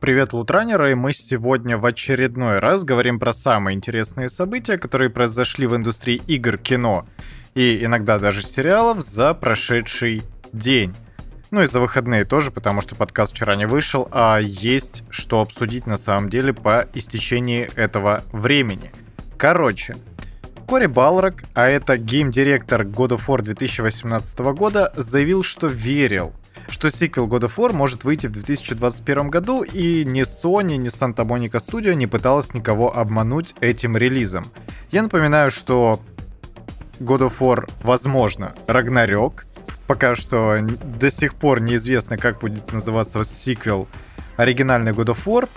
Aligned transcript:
Привет, 0.00 0.32
Лутранеры, 0.32 0.92
и 0.92 0.94
мы 0.94 1.12
сегодня 1.12 1.76
в 1.76 1.84
очередной 1.84 2.58
раз 2.58 2.84
говорим 2.84 3.18
про 3.18 3.34
самые 3.34 3.76
интересные 3.76 4.30
события, 4.30 4.78
которые 4.78 5.10
произошли 5.10 5.66
в 5.66 5.76
индустрии 5.76 6.22
игр, 6.26 6.56
кино 6.56 7.06
и 7.54 7.84
иногда 7.84 8.18
даже 8.18 8.40
сериалов 8.40 9.02
за 9.02 9.34
прошедший 9.34 10.22
день. 10.54 10.94
Ну 11.50 11.60
и 11.60 11.66
за 11.66 11.80
выходные 11.80 12.24
тоже, 12.24 12.50
потому 12.50 12.80
что 12.80 12.96
подкаст 12.96 13.34
вчера 13.34 13.56
не 13.56 13.66
вышел, 13.66 14.08
а 14.10 14.38
есть 14.38 15.04
что 15.10 15.42
обсудить 15.42 15.86
на 15.86 15.98
самом 15.98 16.30
деле 16.30 16.54
по 16.54 16.88
истечении 16.94 17.68
этого 17.76 18.24
времени. 18.32 18.92
Короче, 19.36 19.98
Кори 20.66 20.86
Балрак, 20.86 21.44
а 21.52 21.68
это 21.68 21.98
гейм-директор 21.98 22.84
God 22.84 23.18
of 23.18 23.26
War 23.26 23.42
2018 23.42 24.38
года, 24.54 24.94
заявил, 24.96 25.42
что 25.42 25.66
верил 25.66 26.32
что 26.70 26.90
сиквел 26.90 27.26
God 27.26 27.42
of 27.42 27.56
War 27.56 27.72
может 27.72 28.04
выйти 28.04 28.26
в 28.26 28.32
2021 28.32 29.30
году, 29.30 29.62
и 29.62 30.04
ни 30.04 30.22
Sony, 30.22 30.76
ни 30.76 30.88
Santa 30.88 31.26
Monica 31.26 31.58
Studio 31.58 31.94
не 31.94 32.06
пыталась 32.06 32.54
никого 32.54 32.96
обмануть 32.96 33.54
этим 33.60 33.96
релизом. 33.96 34.46
Я 34.90 35.02
напоминаю, 35.02 35.50
что 35.50 36.00
God 37.00 37.28
of 37.28 37.38
War, 37.40 37.70
возможно, 37.82 38.54
Рагнарёк. 38.66 39.46
Пока 39.86 40.14
что 40.14 40.58
до 40.60 41.10
сих 41.10 41.34
пор 41.34 41.60
неизвестно, 41.60 42.16
как 42.16 42.40
будет 42.40 42.72
называться 42.72 43.24
сиквел 43.24 43.88
оригинальный 44.36 44.92
God 44.92 45.16
of 45.16 45.24
War 45.26 45.48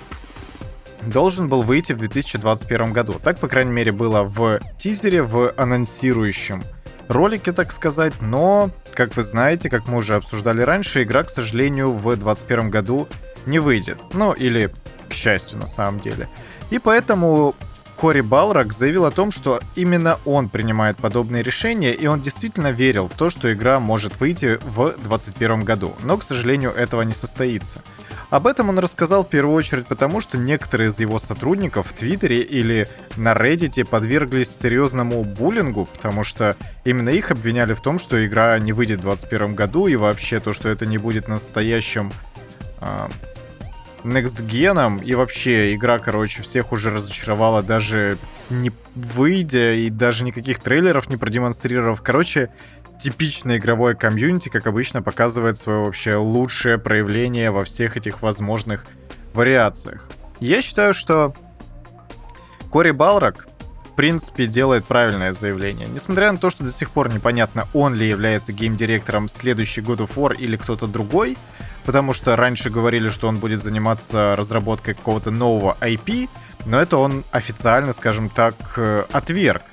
должен 1.07 1.49
был 1.49 1.61
выйти 1.61 1.93
в 1.93 1.97
2021 1.97 2.93
году. 2.93 3.15
Так, 3.23 3.39
по 3.39 3.47
крайней 3.47 3.71
мере, 3.71 3.91
было 3.91 4.23
в 4.23 4.59
тизере, 4.77 5.21
в 5.21 5.53
анонсирующем 5.57 6.63
ролике, 7.07 7.51
так 7.51 7.71
сказать, 7.71 8.13
но, 8.21 8.71
как 8.93 9.15
вы 9.15 9.23
знаете, 9.23 9.69
как 9.69 9.87
мы 9.87 9.97
уже 9.97 10.15
обсуждали 10.15 10.61
раньше, 10.61 11.03
игра, 11.03 11.23
к 11.23 11.29
сожалению, 11.29 11.91
в 11.91 12.03
2021 12.03 12.69
году 12.69 13.07
не 13.45 13.59
выйдет. 13.59 13.99
Ну, 14.13 14.33
или 14.33 14.71
к 15.09 15.13
счастью, 15.13 15.59
на 15.59 15.67
самом 15.67 15.99
деле. 15.99 16.29
И 16.69 16.79
поэтому 16.79 17.55
Кори 17.95 18.21
Балрак 18.21 18.73
заявил 18.73 19.05
о 19.05 19.11
том, 19.11 19.31
что 19.31 19.59
именно 19.75 20.19
он 20.25 20.49
принимает 20.49 20.97
подобные 20.97 21.43
решения, 21.43 21.93
и 21.93 22.07
он 22.07 22.21
действительно 22.21 22.71
верил 22.71 23.07
в 23.07 23.13
то, 23.13 23.29
что 23.29 23.53
игра 23.53 23.79
может 23.79 24.19
выйти 24.19 24.59
в 24.61 24.95
2021 24.97 25.61
году. 25.61 25.93
Но, 26.03 26.17
к 26.17 26.23
сожалению, 26.23 26.71
этого 26.71 27.03
не 27.03 27.13
состоится. 27.13 27.81
Об 28.33 28.47
этом 28.47 28.69
он 28.69 28.79
рассказал 28.79 29.23
в 29.23 29.29
первую 29.29 29.55
очередь 29.55 29.85
потому, 29.85 30.19
что 30.19 30.39
некоторые 30.39 30.89
из 30.89 30.99
его 30.99 31.19
сотрудников 31.19 31.89
в 31.89 31.93
Твиттере 31.93 32.41
или 32.41 32.89
на 33.15 33.33
Reddit 33.33 33.85
подверглись 33.85 34.49
серьезному 34.49 35.23
буллингу, 35.23 35.85
потому 35.85 36.23
что 36.23 36.57
именно 36.83 37.09
их 37.09 37.29
обвиняли 37.29 37.75
в 37.75 37.81
том, 37.81 37.99
что 37.99 38.25
игра 38.25 38.57
не 38.57 38.73
выйдет 38.73 39.01
в 39.01 39.03
2021 39.03 39.53
году, 39.53 39.85
и 39.85 39.95
вообще 39.95 40.39
то, 40.39 40.51
что 40.51 40.67
это 40.67 40.87
не 40.87 40.97
будет 40.97 41.27
настоящим 41.27 42.11
э, 42.81 43.07
Next 44.03 44.43
Gen, 44.47 45.05
и 45.05 45.13
вообще 45.13 45.75
игра, 45.75 45.99
короче, 45.99 46.41
всех 46.41 46.71
уже 46.71 46.89
разочаровала, 46.89 47.61
даже 47.61 48.17
не 48.49 48.71
выйдя, 48.95 49.73
и 49.73 49.91
даже 49.91 50.23
никаких 50.23 50.57
трейлеров 50.57 51.07
не 51.07 51.17
продемонстрировав. 51.17 52.01
Короче, 52.01 52.49
типичное 53.03 53.57
игровое 53.57 53.95
комьюнити, 53.95 54.47
как 54.47 54.65
обычно, 54.65 55.01
показывает 55.01 55.57
свое 55.57 55.79
вообще 55.79 56.15
лучшее 56.15 56.77
проявление 56.77 57.51
во 57.51 57.65
всех 57.65 57.97
этих 57.97 58.21
возможных 58.21 58.85
вариациях. 59.33 60.07
Я 60.39 60.61
считаю, 60.61 60.93
что 60.93 61.35
Кори 62.71 62.91
Балрак, 62.91 63.47
в 63.91 63.95
принципе, 63.95 64.45
делает 64.45 64.85
правильное 64.85 65.33
заявление. 65.33 65.85
Несмотря 65.87 66.31
на 66.31 66.37
то, 66.37 66.49
что 66.49 66.63
до 66.63 66.71
сих 66.71 66.91
пор 66.91 67.13
непонятно, 67.13 67.67
он 67.73 67.93
ли 67.93 68.07
является 68.07 68.53
гейм-директором 68.53 69.27
следующий 69.27 69.81
God 69.81 69.97
of 69.97 70.15
War 70.15 70.33
или 70.33 70.55
кто-то 70.55 70.87
другой, 70.87 71.37
потому 71.83 72.13
что 72.13 72.37
раньше 72.37 72.69
говорили, 72.69 73.09
что 73.09 73.27
он 73.27 73.37
будет 73.37 73.61
заниматься 73.61 74.33
разработкой 74.37 74.93
какого-то 74.93 75.29
нового 75.29 75.75
IP, 75.81 76.29
но 76.65 76.81
это 76.81 76.95
он 76.95 77.25
официально, 77.31 77.91
скажем 77.91 78.29
так, 78.29 78.55
э, 78.77 79.03
отверг 79.11 79.63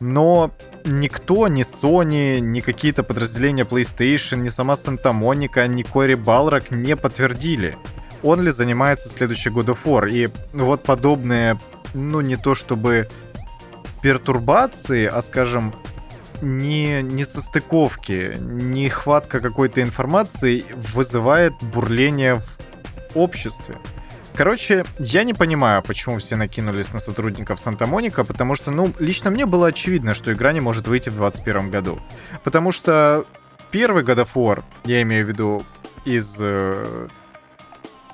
но 0.00 0.52
никто, 0.88 1.48
ни 1.48 1.62
Sony, 1.62 2.40
ни 2.40 2.60
какие-то 2.60 3.02
подразделения 3.02 3.64
PlayStation, 3.64 4.38
ни 4.38 4.48
сама 4.48 4.74
Santa 4.74 5.12
Monica, 5.12 5.66
ни 5.68 5.82
Кори 5.82 6.14
Балрак 6.14 6.70
не 6.70 6.96
подтвердили, 6.96 7.76
он 8.22 8.42
ли 8.42 8.50
занимается 8.50 9.08
следующий 9.08 9.50
God 9.50 9.66
of 9.66 9.84
War. 9.84 10.10
И 10.10 10.28
вот 10.52 10.82
подобные, 10.82 11.58
ну 11.94 12.20
не 12.20 12.36
то 12.36 12.54
чтобы 12.54 13.08
пертурбации, 14.02 15.06
а 15.06 15.20
скажем, 15.20 15.72
не, 16.40 17.02
не 17.02 17.24
состыковки, 17.24 18.36
не 18.40 18.88
хватка 18.88 19.40
какой-то 19.40 19.82
информации 19.82 20.64
вызывает 20.74 21.52
бурление 21.60 22.36
в 22.36 22.58
обществе. 23.14 23.76
Короче, 24.34 24.84
я 24.98 25.24
не 25.24 25.34
понимаю, 25.34 25.82
почему 25.82 26.18
все 26.18 26.36
накинулись 26.36 26.92
на 26.92 27.00
сотрудников 27.00 27.58
Санта-Моника, 27.58 28.24
потому 28.24 28.54
что, 28.54 28.70
ну, 28.70 28.92
лично 28.98 29.30
мне 29.30 29.46
было 29.46 29.68
очевидно, 29.68 30.14
что 30.14 30.32
игра 30.32 30.52
не 30.52 30.60
может 30.60 30.86
выйти 30.86 31.08
в 31.08 31.16
2021 31.16 31.70
году. 31.70 31.98
Потому 32.44 32.70
что 32.70 33.24
первый 33.70 34.04
God 34.04 34.22
of 34.24 34.28
War, 34.34 34.62
я 34.84 35.02
имею 35.02 35.26
в 35.26 35.28
виду 35.28 35.64
из 36.04 36.36
э, 36.40 37.08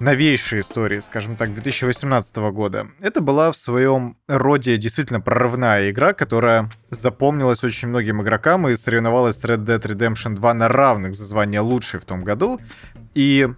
новейшей 0.01 0.61
истории, 0.61 1.01
скажем 1.01 1.37
так, 1.37 1.53
2018 1.53 2.37
года, 2.53 2.89
это 3.01 3.21
была 3.21 3.53
в 3.53 3.57
своем 3.57 4.17
роде 4.29 4.77
действительно 4.77 5.21
прорывная 5.21 5.91
игра, 5.91 6.13
которая 6.13 6.71
запомнилась 6.91 7.63
очень 7.65 7.89
многим 7.89 8.23
игрокам 8.23 8.69
и 8.69 8.77
соревновалась 8.77 9.39
с 9.39 9.45
Red 9.45 9.65
Dead 9.65 9.81
Redemption 9.81 10.35
2 10.35 10.55
на 10.55 10.69
равных 10.69 11.15
за 11.15 11.25
звание 11.25 11.61
лучшей 11.61 12.01
в 12.01 12.05
том 12.05 12.25
году. 12.25 12.61
И 13.15 13.49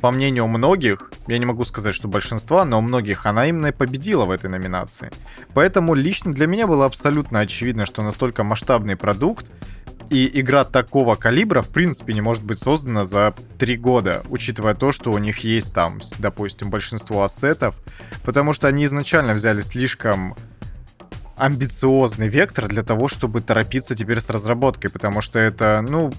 по 0.00 0.10
мнению 0.10 0.46
многих, 0.46 1.10
я 1.26 1.38
не 1.38 1.46
могу 1.46 1.64
сказать, 1.64 1.94
что 1.94 2.08
большинства, 2.08 2.64
но 2.64 2.80
многих 2.80 3.26
она 3.26 3.46
именно 3.46 3.72
победила 3.72 4.24
в 4.24 4.30
этой 4.30 4.50
номинации. 4.50 5.10
Поэтому 5.54 5.94
лично 5.94 6.32
для 6.32 6.46
меня 6.46 6.66
было 6.66 6.84
абсолютно 6.84 7.40
очевидно, 7.40 7.86
что 7.86 8.02
настолько 8.02 8.44
масштабный 8.44 8.96
продукт 8.96 9.46
и 10.10 10.30
игра 10.40 10.64
такого 10.64 11.16
калибра, 11.16 11.62
в 11.62 11.68
принципе, 11.68 12.14
не 12.14 12.20
может 12.20 12.44
быть 12.44 12.58
создана 12.58 13.04
за 13.04 13.34
три 13.58 13.76
года, 13.76 14.22
учитывая 14.28 14.74
то, 14.74 14.92
что 14.92 15.10
у 15.10 15.18
них 15.18 15.38
есть 15.38 15.74
там, 15.74 16.00
допустим, 16.18 16.70
большинство 16.70 17.24
ассетов, 17.24 17.74
потому 18.22 18.52
что 18.52 18.68
они 18.68 18.84
изначально 18.84 19.34
взяли 19.34 19.60
слишком 19.60 20.36
амбициозный 21.36 22.28
вектор 22.28 22.66
для 22.68 22.82
того, 22.82 23.08
чтобы 23.08 23.40
торопиться 23.40 23.94
теперь 23.94 24.20
с 24.20 24.30
разработкой, 24.30 24.90
потому 24.90 25.20
что 25.20 25.38
это, 25.38 25.84
ну, 25.86 26.12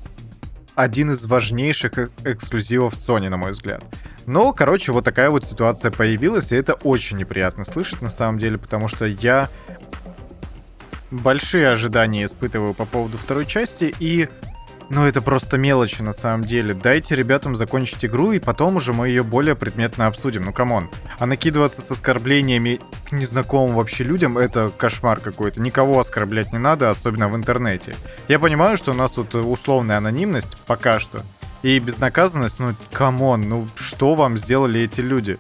один 0.78 1.10
из 1.10 1.26
важнейших 1.26 1.98
э, 1.98 2.10
эксклюзивов 2.24 2.94
Sony, 2.94 3.30
на 3.30 3.38
мой 3.38 3.52
взгляд. 3.52 3.84
Но, 4.28 4.54
короче, 4.54 4.92
вот 4.92 5.04
такая 5.04 5.32
вот 5.32 5.44
ситуация 5.44 5.90
появилась, 5.90 6.52
и 6.52 6.56
это 6.56 6.76
очень 6.76 7.18
неприятно 7.18 7.66
слышать 7.66 8.04
на 8.04 8.10
самом 8.10 8.38
деле, 8.38 8.60
потому 8.60 8.88
что 8.88 9.06
я 9.06 9.50
большие 11.10 11.70
ожидания 11.70 12.26
испытываю 12.26 12.76
по 12.76 12.86
поводу 12.86 13.18
второй 13.18 13.48
части, 13.48 13.94
и 14.00 14.30
ну, 14.90 15.06
это 15.06 15.22
просто 15.22 15.58
мелочи 15.58 16.02
на 16.02 16.14
самом 16.14 16.44
деле. 16.44 16.74
Дайте 16.74 17.16
ребятам 17.16 17.56
закончить 17.56 18.06
игру, 18.06 18.32
и 18.32 18.40
потом 18.40 18.78
уже 18.78 18.94
мы 18.94 19.10
ее 19.10 19.24
более 19.24 19.56
предметно 19.56 20.08
обсудим. 20.08 20.44
Ну, 20.44 20.54
come 20.54 20.75
on. 20.75 20.90
А 21.20 21.26
накидываться 21.26 21.82
с 21.82 21.92
оскорблениями 21.92 22.80
к 23.10 23.12
незнакомым 23.12 23.76
вообще 23.76 24.04
людям— 24.04 24.38
это 24.40 24.70
кошмар 24.70 25.20
какой-то. 25.20 25.62
Никого 25.62 26.00
оскорблять 26.00 26.54
не 26.54 26.60
надо, 26.60 26.90
особенно 26.90 27.28
в 27.28 27.36
интернете. 27.36 27.96
Я 28.28 28.40
понимаю, 28.40 28.78
что 28.78 28.92
у 28.92 28.96
нас 28.96 29.12
тут 29.12 29.36
условная 29.36 29.98
анонимность 29.98 30.58
пока 30.66 31.00
что. 31.00 31.24
И 31.64 31.80
безнаказанность, 31.80 32.60
ну, 32.60 32.76
come 32.94 33.21
on, 33.21 33.42
ну, 33.42 33.68
что 33.76 34.16
вам 34.16 34.38
сделали 34.38 34.82
эти 34.82 35.02
люди? 35.02 35.38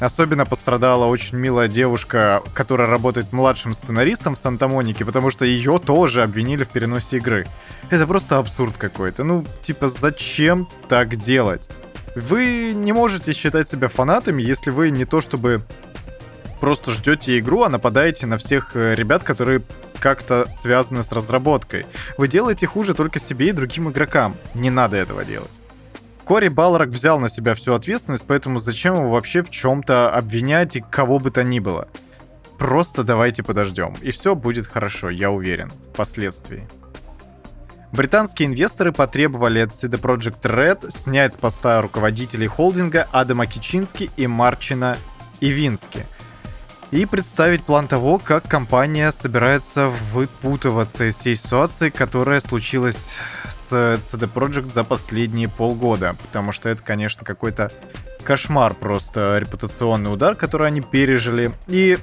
Особенно 0.00 0.46
пострадала 0.46 1.04
очень 1.04 1.38
милая 1.38 1.68
девушка, 1.68 2.42
которая 2.54 2.88
работает 2.88 3.32
младшим 3.32 3.74
сценаристом 3.74 4.34
в 4.34 4.38
Санта-Монике, 4.38 5.04
потому 5.04 5.30
что 5.30 5.44
ее 5.44 5.78
тоже 5.78 6.22
обвинили 6.22 6.64
в 6.64 6.68
переносе 6.68 7.18
игры. 7.18 7.46
Это 7.90 8.06
просто 8.06 8.38
абсурд 8.38 8.78
какой-то. 8.78 9.24
Ну, 9.24 9.44
типа, 9.60 9.88
зачем 9.88 10.68
так 10.88 11.16
делать? 11.16 11.68
Вы 12.16 12.72
не 12.74 12.92
можете 12.92 13.32
считать 13.32 13.68
себя 13.68 13.88
фанатами, 13.88 14.42
если 14.42 14.70
вы 14.70 14.90
не 14.90 15.04
то 15.04 15.20
чтобы 15.20 15.62
просто 16.60 16.90
ждете 16.90 17.38
игру, 17.38 17.62
а 17.62 17.68
нападаете 17.68 18.26
на 18.26 18.38
всех 18.38 18.72
э, 18.74 18.94
ребят, 18.94 19.22
которые 19.22 19.62
как-то 19.98 20.46
связаны 20.50 21.02
с 21.02 21.12
разработкой. 21.12 21.86
Вы 22.16 22.26
делаете 22.26 22.66
хуже 22.66 22.94
только 22.94 23.18
себе 23.18 23.48
и 23.48 23.52
другим 23.52 23.90
игрокам. 23.90 24.36
Не 24.54 24.70
надо 24.70 24.96
этого 24.96 25.24
делать. 25.24 25.59
Кори 26.24 26.48
Балрак 26.48 26.90
взял 26.90 27.18
на 27.18 27.28
себя 27.28 27.54
всю 27.54 27.74
ответственность, 27.74 28.24
поэтому 28.26 28.58
зачем 28.58 28.94
его 28.94 29.10
вообще 29.10 29.42
в 29.42 29.50
чем-то 29.50 30.10
обвинять 30.10 30.76
и 30.76 30.80
кого 30.80 31.18
бы 31.18 31.30
то 31.30 31.42
ни 31.42 31.58
было? 31.58 31.88
Просто 32.58 33.04
давайте 33.04 33.42
подождем, 33.42 33.94
и 34.00 34.10
все 34.10 34.34
будет 34.34 34.66
хорошо, 34.66 35.10
я 35.10 35.30
уверен, 35.30 35.72
впоследствии. 35.92 36.68
Британские 37.92 38.48
инвесторы 38.48 38.92
потребовали 38.92 39.60
от 39.60 39.70
CD 39.72 40.00
Projekt 40.00 40.42
Red 40.42 40.90
снять 40.90 41.32
с 41.32 41.36
поста 41.36 41.82
руководителей 41.82 42.46
холдинга 42.46 43.08
Адама 43.10 43.46
Кичински 43.46 44.10
и 44.16 44.26
Марчина 44.26 44.96
Ивински– 45.40 46.04
и 46.90 47.06
представить 47.06 47.62
план 47.62 47.86
того, 47.86 48.18
как 48.18 48.48
компания 48.48 49.10
собирается 49.12 49.88
выпутываться 50.12 51.08
из 51.08 51.16
всей 51.16 51.36
ситуации, 51.36 51.90
которая 51.90 52.40
случилась 52.40 53.20
с 53.48 53.72
CD 53.72 54.30
Projekt 54.32 54.72
за 54.72 54.82
последние 54.82 55.48
полгода. 55.48 56.16
Потому 56.20 56.52
что 56.52 56.68
это, 56.68 56.82
конечно, 56.82 57.24
какой-то 57.24 57.70
кошмар 58.24 58.74
просто, 58.74 59.38
репутационный 59.38 60.12
удар, 60.12 60.34
который 60.34 60.66
они 60.66 60.80
пережили. 60.80 61.52
И, 61.68 61.98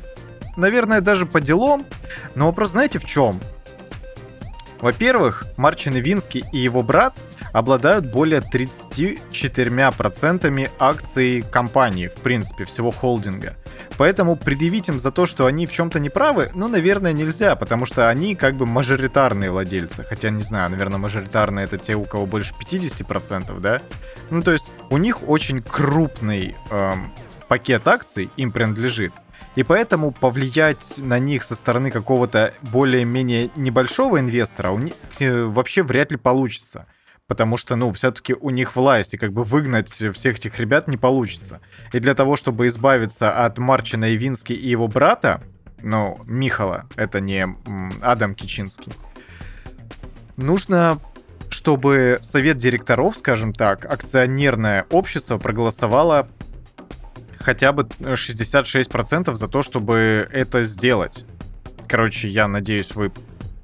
наверное, 0.55 1.01
даже 1.01 1.25
по 1.25 1.41
делам. 1.41 1.85
Но 2.35 2.47
вопрос 2.47 2.71
знаете 2.71 2.99
в 2.99 3.05
чем? 3.05 3.41
Во-первых, 4.79 5.45
Марчин 5.57 5.97
Ивинский 5.97 6.45
и 6.53 6.59
его 6.59 6.81
брат 6.83 7.17
обладают 7.53 8.11
более 8.11 8.41
34% 8.41 10.71
акций 10.79 11.43
компании, 11.51 12.07
в 12.07 12.15
принципе, 12.15 12.65
всего 12.65 12.91
холдинга. 12.91 13.55
Поэтому 13.97 14.35
предъявить 14.35 14.89
им 14.89 14.99
за 14.99 15.11
то, 15.11 15.25
что 15.25 15.45
они 15.45 15.65
в 15.65 15.71
чем-то 15.71 15.99
неправы, 15.99 16.51
ну, 16.53 16.67
наверное, 16.67 17.13
нельзя, 17.13 17.55
потому 17.55 17.85
что 17.85 18.09
они 18.09 18.35
как 18.35 18.55
бы 18.55 18.65
мажоритарные 18.65 19.51
владельцы. 19.51 20.03
Хотя, 20.03 20.29
не 20.29 20.41
знаю, 20.41 20.69
наверное, 20.69 20.97
мажоритарные 20.97 21.65
это 21.65 21.77
те, 21.77 21.95
у 21.95 22.05
кого 22.05 22.25
больше 22.25 22.53
50%, 22.53 23.59
да? 23.59 23.81
Ну, 24.29 24.41
то 24.41 24.51
есть 24.51 24.69
у 24.89 24.97
них 24.97 25.27
очень 25.27 25.61
крупный 25.61 26.55
эм, 26.69 27.11
пакет 27.47 27.87
акций 27.87 28.29
им 28.37 28.51
принадлежит. 28.51 29.13
И 29.55 29.63
поэтому 29.63 30.11
повлиять 30.11 30.99
на 30.99 31.17
них 31.17 31.41
со 31.41 31.55
стороны 31.55 31.89
какого-то 31.89 32.53
более-менее 32.61 33.49
небольшого 33.55 34.19
инвестора 34.19 34.69
у 34.69 34.77
них 34.77 34.93
э, 35.19 35.45
вообще 35.45 35.81
вряд 35.81 36.11
ли 36.11 36.17
получится. 36.17 36.85
Потому 37.27 37.57
что, 37.57 37.75
ну, 37.75 37.91
все-таки 37.91 38.33
у 38.33 38.49
них 38.51 38.75
власть, 38.75 39.13
и 39.13 39.17
как 39.17 39.33
бы 39.33 39.43
выгнать 39.43 39.89
всех 39.89 40.37
этих 40.37 40.57
ребят 40.59 40.87
не 40.87 40.95
получится. 40.95 41.59
И 41.91 41.99
для 41.99 42.15
того, 42.15 42.37
чтобы 42.37 42.67
избавиться 42.67 43.45
от 43.45 43.57
Марчина 43.57 44.15
Ивински 44.15 44.53
и 44.53 44.69
его 44.69 44.87
брата, 44.87 45.41
ну, 45.81 46.19
Михала, 46.25 46.85
это 46.95 47.19
не 47.19 47.45
Адам 48.01 48.33
Кичинский, 48.33 48.93
нужно 50.37 50.99
чтобы 51.49 52.19
совет 52.21 52.57
директоров, 52.57 53.15
скажем 53.15 53.53
так, 53.53 53.85
акционерное 53.85 54.85
общество 54.89 55.37
проголосовало 55.37 56.27
хотя 57.39 57.71
бы 57.71 57.83
66% 57.83 59.33
за 59.33 59.47
то, 59.47 59.61
чтобы 59.61 60.27
это 60.31 60.63
сделать. 60.63 61.25
Короче, 61.87 62.27
я 62.27 62.49
надеюсь, 62.49 62.93
вы 62.95 63.13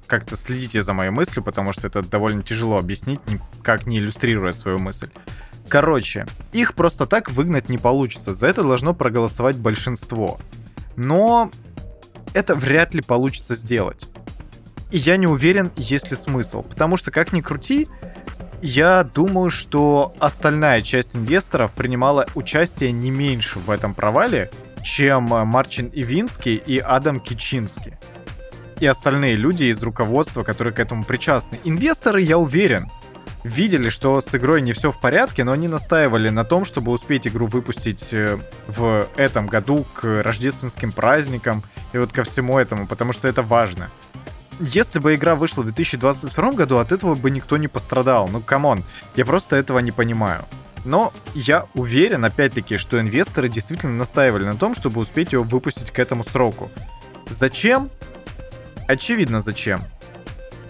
как-то 0.06 0.36
следите 0.36 0.82
за 0.82 0.92
моей 0.92 1.10
мыслью, 1.10 1.42
потому 1.42 1.72
что 1.72 1.86
это 1.86 2.02
довольно 2.02 2.42
тяжело 2.42 2.78
объяснить, 2.78 3.20
как 3.62 3.86
не 3.86 3.98
иллюстрируя 3.98 4.52
свою 4.52 4.78
мысль. 4.78 5.10
Короче, 5.68 6.26
их 6.52 6.74
просто 6.74 7.06
так 7.06 7.30
выгнать 7.30 7.68
не 7.68 7.78
получится, 7.78 8.32
за 8.32 8.46
это 8.48 8.62
должно 8.62 8.94
проголосовать 8.94 9.56
большинство. 9.56 10.38
Но 10.96 11.50
это 12.34 12.54
вряд 12.54 12.94
ли 12.94 13.02
получится 13.02 13.54
сделать. 13.54 14.06
И 14.90 14.98
я 14.98 15.16
не 15.16 15.26
уверен, 15.26 15.72
есть 15.76 16.10
ли 16.10 16.16
смысл, 16.16 16.62
потому 16.62 16.96
что, 16.96 17.10
как 17.10 17.32
ни 17.32 17.40
крути, 17.40 17.88
я 18.62 19.02
думаю, 19.02 19.50
что 19.50 20.14
остальная 20.20 20.82
часть 20.82 21.16
инвесторов 21.16 21.72
принимала 21.72 22.26
участие 22.34 22.92
не 22.92 23.10
меньше 23.10 23.58
в 23.58 23.70
этом 23.70 23.94
провале, 23.94 24.50
чем 24.82 25.24
Марчин 25.24 25.90
Ивинский 25.92 26.56
и 26.56 26.78
Адам 26.78 27.18
Кичинский 27.18 27.94
и 28.80 28.86
остальные 28.86 29.36
люди 29.36 29.64
из 29.64 29.82
руководства, 29.82 30.42
которые 30.42 30.74
к 30.74 30.80
этому 30.80 31.04
причастны. 31.04 31.58
Инвесторы, 31.64 32.20
я 32.20 32.38
уверен, 32.38 32.90
видели, 33.44 33.90
что 33.90 34.20
с 34.20 34.34
игрой 34.34 34.62
не 34.62 34.72
все 34.72 34.90
в 34.90 35.00
порядке, 35.00 35.44
но 35.44 35.52
они 35.52 35.68
настаивали 35.68 36.30
на 36.30 36.44
том, 36.44 36.64
чтобы 36.64 36.92
успеть 36.92 37.26
игру 37.26 37.46
выпустить 37.46 38.12
э, 38.12 38.38
в 38.66 39.06
этом 39.16 39.46
году 39.46 39.84
к 39.94 40.22
рождественским 40.22 40.92
праздникам 40.92 41.62
и 41.92 41.98
вот 41.98 42.12
ко 42.12 42.24
всему 42.24 42.58
этому, 42.58 42.86
потому 42.86 43.12
что 43.12 43.28
это 43.28 43.42
важно. 43.42 43.90
Если 44.60 44.98
бы 44.98 45.14
игра 45.14 45.34
вышла 45.34 45.62
в 45.62 45.66
2022 45.66 46.52
году, 46.52 46.78
от 46.78 46.92
этого 46.92 47.14
бы 47.14 47.30
никто 47.30 47.56
не 47.56 47.68
пострадал. 47.68 48.28
Ну, 48.28 48.40
come 48.40 48.65
on, 48.65 48.84
я 49.16 49.24
просто 49.24 49.56
этого 49.56 49.80
не 49.80 49.90
понимаю. 49.90 50.44
Но 50.84 51.12
я 51.34 51.66
уверен, 51.74 52.24
опять-таки, 52.24 52.76
что 52.76 53.00
инвесторы 53.00 53.48
действительно 53.48 53.94
настаивали 53.94 54.44
на 54.44 54.54
том, 54.54 54.74
чтобы 54.74 55.00
успеть 55.00 55.32
его 55.32 55.42
выпустить 55.42 55.90
к 55.90 55.98
этому 55.98 56.22
сроку. 56.22 56.70
Зачем? 57.28 57.90
Очевидно 58.86 59.40
зачем. 59.40 59.80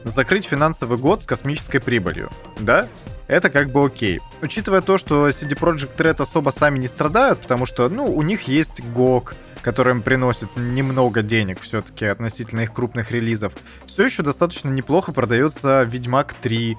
Закрыть 0.05 0.45
финансовый 0.45 0.99
год 0.99 1.23
с 1.23 1.27
космической 1.27 1.79
прибылью, 1.79 2.31
да? 2.59 2.89
Это 3.27 3.49
как 3.49 3.71
бы 3.71 3.85
окей. 3.85 4.21
Учитывая 4.43 4.83
то, 4.83 4.99
что 4.99 5.29
CD 5.29 5.59
Projekt 5.59 5.97
Red 5.97 6.21
особо 6.21 6.51
сами 6.51 6.79
не 6.79 6.89
страдают, 6.89 7.41
потому 7.41 7.65
что, 7.65 7.89
ну, 7.89 8.05
у 8.15 8.21
них 8.21 8.43
есть 8.43 8.81
GOG, 8.81 9.33
который 9.63 9.93
им 9.93 10.03
приносит 10.03 10.51
немного 10.57 11.23
денег 11.23 11.61
все-таки 11.61 12.05
относительно 12.05 12.61
их 12.61 12.75
крупных 12.75 13.11
релизов. 13.11 13.55
Все 13.87 14.05
еще 14.05 14.23
достаточно 14.23 14.69
неплохо 14.69 15.13
продается 15.13 15.85
Ведьмак 15.85 16.35
3 16.35 16.77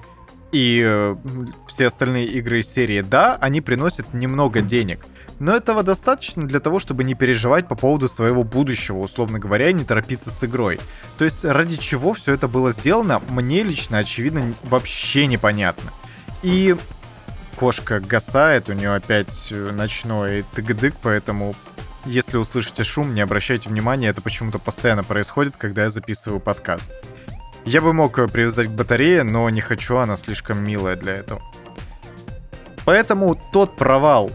и 0.52 0.82
э, 0.86 1.16
все 1.66 1.88
остальные 1.88 2.26
игры 2.28 2.60
из 2.60 2.72
серии. 2.72 3.00
Да, 3.00 3.36
они 3.40 3.60
приносят 3.60 4.14
немного 4.14 4.60
денег, 4.60 5.04
но 5.38 5.54
этого 5.54 5.82
достаточно 5.82 6.46
для 6.46 6.60
того, 6.60 6.78
чтобы 6.78 7.04
не 7.04 7.14
переживать 7.14 7.68
по 7.68 7.74
поводу 7.74 8.08
своего 8.08 8.42
будущего, 8.42 8.98
условно 8.98 9.38
говоря, 9.38 9.70
и 9.70 9.74
не 9.74 9.84
торопиться 9.84 10.30
с 10.30 10.44
игрой. 10.44 10.80
То 11.18 11.24
есть 11.24 11.44
ради 11.44 11.76
чего 11.76 12.12
все 12.12 12.34
это 12.34 12.48
было 12.48 12.72
сделано, 12.72 13.20
мне 13.28 13.62
лично, 13.62 13.98
очевидно, 13.98 14.54
вообще 14.64 15.26
непонятно. 15.26 15.92
И 16.42 16.76
кошка 17.56 18.00
гасает, 18.00 18.68
у 18.68 18.72
нее 18.72 18.94
опять 18.94 19.48
э, 19.50 19.70
ночной 19.72 20.44
тыгдык, 20.54 20.94
поэтому 21.02 21.54
если 22.04 22.38
услышите 22.38 22.84
шум, 22.84 23.14
не 23.14 23.20
обращайте 23.20 23.68
внимания, 23.68 24.08
это 24.08 24.22
почему-то 24.22 24.58
постоянно 24.58 25.02
происходит, 25.02 25.56
когда 25.56 25.84
я 25.84 25.90
записываю 25.90 26.38
подкаст. 26.40 26.90
Я 27.64 27.80
бы 27.80 27.92
мог 27.92 28.18
э, 28.18 28.28
привязать 28.28 28.68
к 28.68 28.70
батарее, 28.70 29.24
но 29.24 29.50
не 29.50 29.60
хочу, 29.60 29.96
она 29.96 30.16
слишком 30.16 30.62
милая 30.62 30.96
для 30.96 31.14
этого. 31.14 31.42
Поэтому 32.84 33.36
тот 33.52 33.76
провал, 33.76 34.30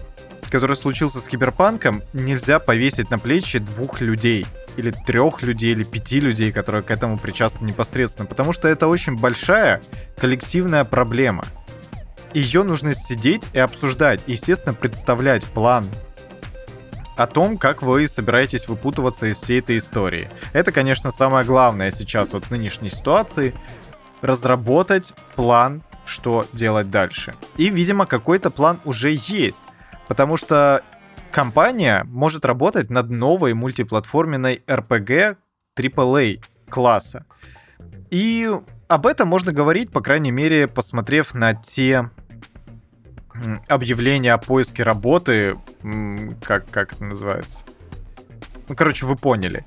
который 0.52 0.76
случился 0.76 1.20
с 1.20 1.28
Киберпанком, 1.28 2.04
нельзя 2.14 2.60
повесить 2.60 3.10
на 3.10 3.18
плечи 3.18 3.58
двух 3.58 4.02
людей. 4.02 4.46
Или 4.78 4.92
трех 4.92 5.42
людей, 5.42 5.72
или 5.72 5.84
пяти 5.84 6.20
людей, 6.20 6.52
которые 6.52 6.84
к 6.84 6.92
этому 6.92 7.18
причастны 7.18 7.66
непосредственно. 7.66 8.28
Потому 8.28 8.54
что 8.54 8.68
это 8.68 8.88
очень 8.88 9.18
большая 9.18 9.82
коллективная 10.18 10.84
проблема. 10.84 11.46
Ее 12.34 12.64
нужно 12.64 12.94
сидеть 12.94 13.44
и 13.54 13.60
обсуждать. 13.60 14.22
Естественно, 14.28 14.74
представлять 14.74 15.46
план 15.46 15.88
о 17.18 17.28
том, 17.28 17.58
как 17.58 17.82
вы 17.82 18.08
собираетесь 18.08 18.68
выпутываться 18.68 19.28
из 19.28 19.38
всей 19.38 19.60
этой 19.60 19.78
истории. 19.78 20.30
Это, 20.54 20.72
конечно, 20.72 21.12
самое 21.12 21.46
главное 21.46 21.92
сейчас 21.92 22.34
вот 22.34 22.46
в 22.46 22.52
нынешней 22.52 22.90
ситуации. 22.90 23.54
Разработать 24.22 25.14
план, 25.36 25.84
что 26.06 26.46
делать 26.54 26.90
дальше. 26.90 27.36
И, 27.58 27.70
видимо, 27.70 28.06
какой-то 28.06 28.50
план 28.50 28.80
уже 28.86 29.12
есть. 29.12 29.64
Потому 30.12 30.36
что 30.36 30.84
компания 31.32 32.04
может 32.04 32.44
работать 32.44 32.90
над 32.90 33.10
новой 33.10 33.54
мультиплатформенной 33.54 34.62
RPG 34.68 35.38
AAA 35.78 36.44
класса. 36.68 37.26
И 38.10 38.52
об 38.90 39.08
этом 39.08 39.30
можно 39.30 39.54
говорить, 39.54 39.90
по 39.90 40.02
крайней 40.02 40.32
мере, 40.32 40.68
посмотрев 40.68 41.34
на 41.34 41.54
те 41.54 42.10
объявления 43.70 44.34
о 44.34 44.38
поиске 44.38 44.84
работы, 44.84 45.58
как, 46.44 46.70
как 46.70 46.92
это 46.92 47.06
называется. 47.06 47.64
Ну, 48.68 48.76
короче, 48.76 49.06
вы 49.06 49.16
поняли. 49.16 49.66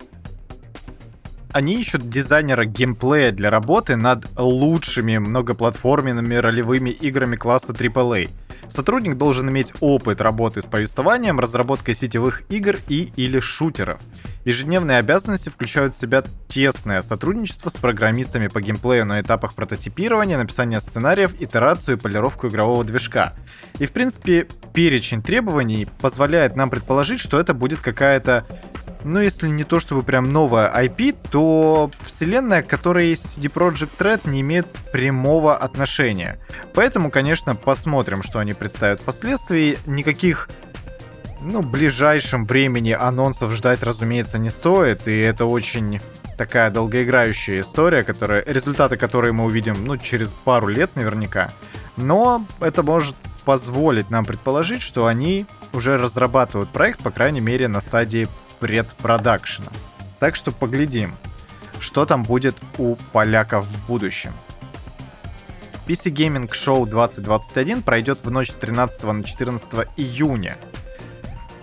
Они 1.55 1.81
ищут 1.81 2.11
дизайнера 2.11 2.67
геймплея 2.67 3.33
для 3.33 3.49
работы 3.49 3.97
над 3.97 4.27
лучшими 4.39 5.17
многоплатформенными 5.17 6.35
ролевыми 6.35 6.91
играми 6.91 7.37
класса 7.37 7.73
AAA. 7.73 8.29
Сотрудник 8.69 9.17
должен 9.17 9.51
иметь 9.51 9.73
опыт 9.81 10.21
работы 10.21 10.61
с 10.61 10.67
повествованием, 10.67 11.39
разработкой 11.41 11.95
сетевых 11.95 12.43
игр 12.51 12.77
и 12.89 13.11
или 13.17 13.41
шутеров. 13.41 14.01
Ежедневные 14.45 14.99
обязанности 14.99 15.49
включают 15.49 15.95
в 15.95 15.99
себя 15.99 16.23
тесное 16.49 17.01
сотрудничество 17.01 17.71
с 17.71 17.77
программистами 17.77 18.49
по 18.49 18.61
геймплею 18.61 19.07
на 19.07 19.21
этапах 19.21 19.55
прототипирования, 19.55 20.37
написания 20.37 20.81
сценариев, 20.81 21.41
итерацию 21.41 21.97
и 21.97 22.01
полировку 22.01 22.49
игрового 22.49 22.85
движка. 22.85 23.33
И 23.79 23.87
в 23.87 23.93
принципе 23.93 24.47
перечень 24.75 25.23
требований 25.23 25.89
позволяет 26.01 26.57
нам 26.57 26.69
предположить, 26.69 27.21
что 27.21 27.41
это 27.41 27.55
будет 27.55 27.81
какая-то 27.81 28.45
ну, 29.05 29.21
если 29.21 29.49
не 29.49 29.65
то 29.65 29.81
чтобы 29.81 30.03
прям 30.03 30.33
новая 30.33 30.73
IP, 30.83 31.17
то 31.31 31.91
вселенная, 32.01 32.63
к 32.63 32.67
которой 32.67 33.13
CD 33.13 33.53
Project 33.53 33.99
Red 33.99 34.29
не 34.29 34.41
имеет 34.41 34.67
прямого 34.93 35.57
отношения. 35.57 36.39
Поэтому, 36.73 37.11
конечно, 37.11 37.55
посмотрим, 37.55 38.23
что 38.23 38.39
они 38.39 38.55
представят 38.55 39.01
впоследствии. 39.01 39.79
Никаких 39.87 40.49
ну, 41.43 41.61
в 41.61 41.71
ближайшем 41.71 42.47
времени 42.47 42.93
анонсов 42.93 43.53
ждать, 43.53 43.83
разумеется, 43.83 44.39
не 44.39 44.49
стоит, 44.49 45.07
и 45.07 45.19
это 45.19 45.45
очень 45.45 46.01
такая 46.39 46.71
долгоиграющая 46.71 47.61
история, 47.61 48.03
которая, 48.03 48.43
результаты 48.47 48.97
которой 48.97 49.33
мы 49.33 49.45
увидим, 49.45 49.85
ну, 49.85 49.99
через 49.99 50.33
пару 50.33 50.69
лет 50.69 50.97
наверняка. 50.97 51.53
Но 51.97 52.45
это 52.61 52.83
может 52.83 53.15
позволить 53.45 54.11
нам 54.11 54.25
предположить, 54.25 54.83
что 54.83 55.07
они 55.07 55.47
уже 55.73 55.97
разрабатывают 55.97 56.71
проект, 56.71 57.03
по 57.03 57.11
крайней 57.11 57.41
мере, 57.41 57.69
на 57.69 57.81
стадии 57.81 58.29
предпродакшена. 58.61 59.71
Так 60.19 60.37
что 60.37 60.53
поглядим, 60.53 61.15
что 61.81 62.07
там 62.07 62.23
будет 62.23 62.57
у 62.79 62.97
поляков 63.13 63.67
в 63.67 63.87
будущем. 63.87 64.33
PC 65.87 66.11
Gaming 66.13 66.51
Show 66.51 66.89
2021 66.89 67.83
пройдет 67.83 68.25
в 68.25 68.31
ночь 68.31 68.51
с 68.51 68.55
13 68.55 69.03
на 69.05 69.23
14 69.23 69.89
июня. 69.97 70.57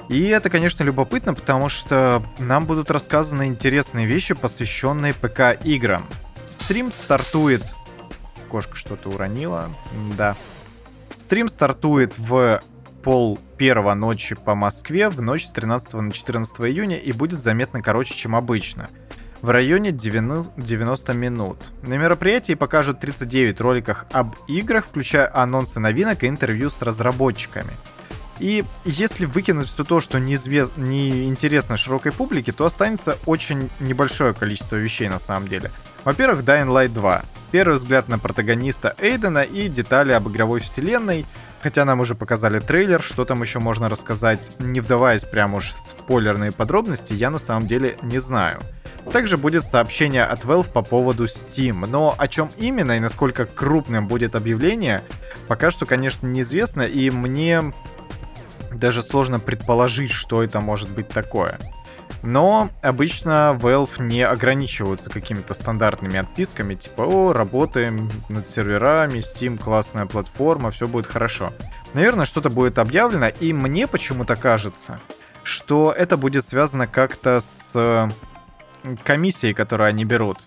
И 0.10 0.28
это, 0.28 0.50
конечно, 0.50 0.84
любопытно, 0.84 1.34
потому 1.34 1.70
что 1.70 2.22
нам 2.38 2.66
будут 2.66 2.92
рассказаны 2.92 3.48
интересные 3.48 4.06
вещи, 4.06 4.36
посвященные 4.36 5.14
ПК-играм. 5.14 6.06
Стрим 6.46 6.92
стартует... 6.92 7.64
Кошка 8.50 8.76
что-то 8.76 9.10
уронила. 9.10 9.70
Да. 10.18 10.36
Стрим 11.22 11.50
стартует 11.50 12.18
в 12.18 12.64
пол 13.04 13.40
первого 13.56 13.94
ночи 13.94 14.34
по 14.34 14.56
Москве 14.56 15.08
в 15.08 15.22
ночь 15.22 15.46
с 15.46 15.52
13 15.52 15.94
на 15.94 16.12
14 16.12 16.62
июня 16.62 16.98
и 16.98 17.12
будет 17.12 17.40
заметно 17.40 17.84
короче, 17.84 18.16
чем 18.16 18.36
обычно. 18.36 18.90
В 19.44 19.52
районе 19.52 19.92
90 19.92 21.14
минут. 21.14 21.58
На 21.84 21.94
мероприятии 21.94 22.56
покажут 22.56 23.02
39 23.02 23.62
роликов 23.62 24.06
об 24.12 24.36
играх, 24.48 24.88
включая 24.88 25.32
анонсы 25.32 25.80
новинок 25.80 26.24
и 26.24 26.28
интервью 26.28 26.72
с 26.72 26.82
разработчиками. 26.82 27.74
И 28.40 28.64
если 28.84 29.26
выкинуть 29.26 29.68
все 29.68 29.84
то, 29.84 30.00
что 30.00 30.20
неизвест... 30.20 30.76
неинтересно 30.76 31.78
широкой 31.78 32.14
публике, 32.14 32.52
то 32.52 32.66
останется 32.66 33.20
очень 33.28 33.70
небольшое 33.80 34.34
количество 34.34 34.76
вещей 34.76 35.08
на 35.08 35.20
самом 35.20 35.48
деле. 35.48 35.72
Во-первых, 36.04 36.44
Dying 36.44 36.68
Light 36.68 36.90
2. 36.90 37.22
Первый 37.52 37.76
взгляд 37.76 38.08
на 38.08 38.18
протагониста 38.18 38.96
Эйдена 38.98 39.44
и 39.44 39.68
детали 39.68 40.14
об 40.14 40.30
игровой 40.30 40.60
вселенной, 40.60 41.26
Хотя 41.62 41.86
нам 41.86 42.00
уже 42.00 42.16
показали 42.16 42.60
трейлер, 42.60 43.02
что 43.02 43.24
там 43.24 43.42
еще 43.42 43.60
можно 43.60 43.88
рассказать, 43.88 44.52
не 44.60 44.80
вдаваясь 44.80 45.24
прямо 45.24 45.58
уж 45.58 45.72
в 45.72 45.92
спойлерные 45.92 46.52
подробности, 46.52 47.14
я 47.14 47.30
на 47.30 47.38
самом 47.38 47.68
деле 47.68 47.98
не 48.02 48.18
знаю. 48.18 48.60
Также 49.12 49.38
будет 49.38 49.64
сообщение 49.64 50.24
от 50.24 50.44
Valve 50.44 50.72
по 50.72 50.82
поводу 50.82 51.26
Steam, 51.26 51.86
но 51.88 52.16
о 52.18 52.28
чем 52.28 52.52
именно 52.58 52.94
и 52.94 53.00
насколько 53.00 53.46
крупным 53.46 54.08
будет 54.08 54.36
объявление, 54.36 55.04
пока 55.48 55.70
что, 55.70 55.86
конечно, 55.86 56.26
неизвестно, 56.26 56.82
и 56.82 57.10
мне 57.12 57.74
даже 58.74 59.04
сложно 59.04 59.40
предположить, 59.40 60.12
что 60.12 60.44
это 60.44 60.62
может 60.62 60.90
быть 60.90 61.10
такое. 61.10 61.60
Но 62.24 62.70
обычно 62.82 63.58
Valve 63.60 64.02
не 64.02 64.24
ограничиваются 64.24 65.10
какими-то 65.10 65.54
стандартными 65.54 66.20
отписками, 66.20 66.76
типа, 66.76 67.02
о, 67.02 67.34
работаем 67.34 68.10
над 68.30 68.48
серверами, 68.48 69.20
Steam 69.20 69.58
классная 69.58 70.06
платформа, 70.06 70.72
все 70.72 70.88
будет 70.88 71.08
хорошо. 71.08 71.54
Наверное, 71.94 72.26
что-то 72.26 72.50
будет 72.50 72.80
объявлено, 72.80 73.28
и 73.28 73.54
мне 73.54 73.88
почему-то 73.88 74.36
кажется, 74.36 75.00
что 75.44 75.94
это 75.96 76.18
будет 76.18 76.46
связано 76.46 76.88
как-то 76.88 77.40
с 77.40 78.10
комиссией, 79.04 79.54
которую 79.54 79.88
они 79.88 80.06
берут. 80.06 80.40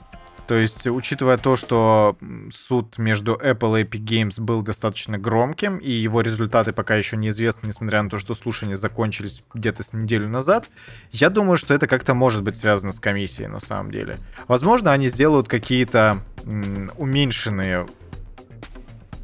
То 0.47 0.57
есть, 0.57 0.87
учитывая 0.87 1.39
то, 1.39 1.57
что 1.57 2.19
суд 2.51 2.99
между 2.99 3.35
Apple 3.35 3.81
и 3.81 3.85
Epic 3.85 4.05
Games 4.05 4.41
был 4.41 4.63
достаточно 4.63 5.17
громким, 5.17 5.79
и 5.79 5.91
его 5.91 6.21
результаты 6.21 6.73
пока 6.73 6.97
еще 6.97 7.17
неизвестны, 7.17 7.69
несмотря 7.69 8.03
на 8.03 8.11
то, 8.11 8.19
что 8.19 8.35
слушания 8.35 8.75
закончились 8.75 9.43
где-то 9.55 9.83
с 9.83 9.95
неделю 9.95 10.29
назад, 10.29 10.69
я 11.13 11.31
думаю, 11.31 11.57
что 11.57 11.73
это 11.73 11.87
как-то 11.87 12.15
может 12.15 12.43
быть 12.43 12.57
связано 12.57 12.93
с 12.93 13.01
комиссией 13.01 13.49
на 13.49 13.59
самом 13.59 13.91
деле. 13.91 14.19
Возможно, 14.47 14.93
они 14.93 15.09
сделают 15.09 15.49
какие-то 15.49 16.23
уменьшенные 16.45 17.87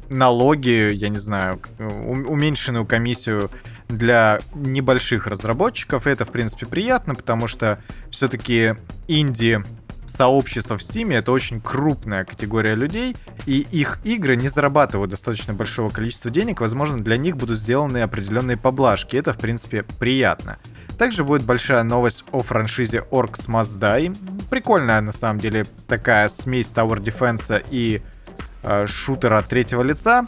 налоги, 0.09 0.91
я 0.93 1.09
не 1.09 1.17
знаю, 1.17 1.61
уменьшенную 1.79 2.85
комиссию 2.85 3.49
для 3.87 4.41
небольших 4.53 5.27
разработчиков. 5.27 6.05
Это, 6.07 6.25
в 6.25 6.31
принципе, 6.31 6.65
приятно, 6.65 7.15
потому 7.15 7.47
что 7.47 7.81
все-таки 8.09 8.75
инди 9.07 9.63
сообщество 10.11 10.77
в 10.77 10.81
Steam 10.81 11.13
это 11.13 11.31
очень 11.31 11.61
крупная 11.61 12.25
категория 12.25 12.75
людей, 12.75 13.15
и 13.45 13.65
их 13.71 13.99
игры 14.03 14.35
не 14.35 14.49
зарабатывают 14.49 15.11
достаточно 15.11 15.53
большого 15.53 15.89
количества 15.89 16.29
денег, 16.29 16.61
возможно, 16.61 16.99
для 16.99 17.17
них 17.17 17.37
будут 17.37 17.57
сделаны 17.57 18.01
определенные 18.01 18.57
поблажки, 18.57 19.15
это, 19.15 19.33
в 19.33 19.37
принципе, 19.37 19.83
приятно. 19.83 20.59
Также 20.97 21.23
будет 21.23 21.43
большая 21.43 21.83
новость 21.83 22.23
о 22.31 22.43
франшизе 22.43 23.03
Orcs 23.09 23.47
Must 23.47 23.79
Die. 23.79 24.15
Прикольная, 24.49 25.01
на 25.01 25.11
самом 25.11 25.39
деле, 25.39 25.65
такая 25.87 26.29
смесь 26.29 26.71
Tower 26.71 27.01
Defense 27.01 27.65
и 27.71 28.01
э, 28.61 28.85
шутера 28.85 29.41
третьего 29.41 29.81
лица. 29.81 30.25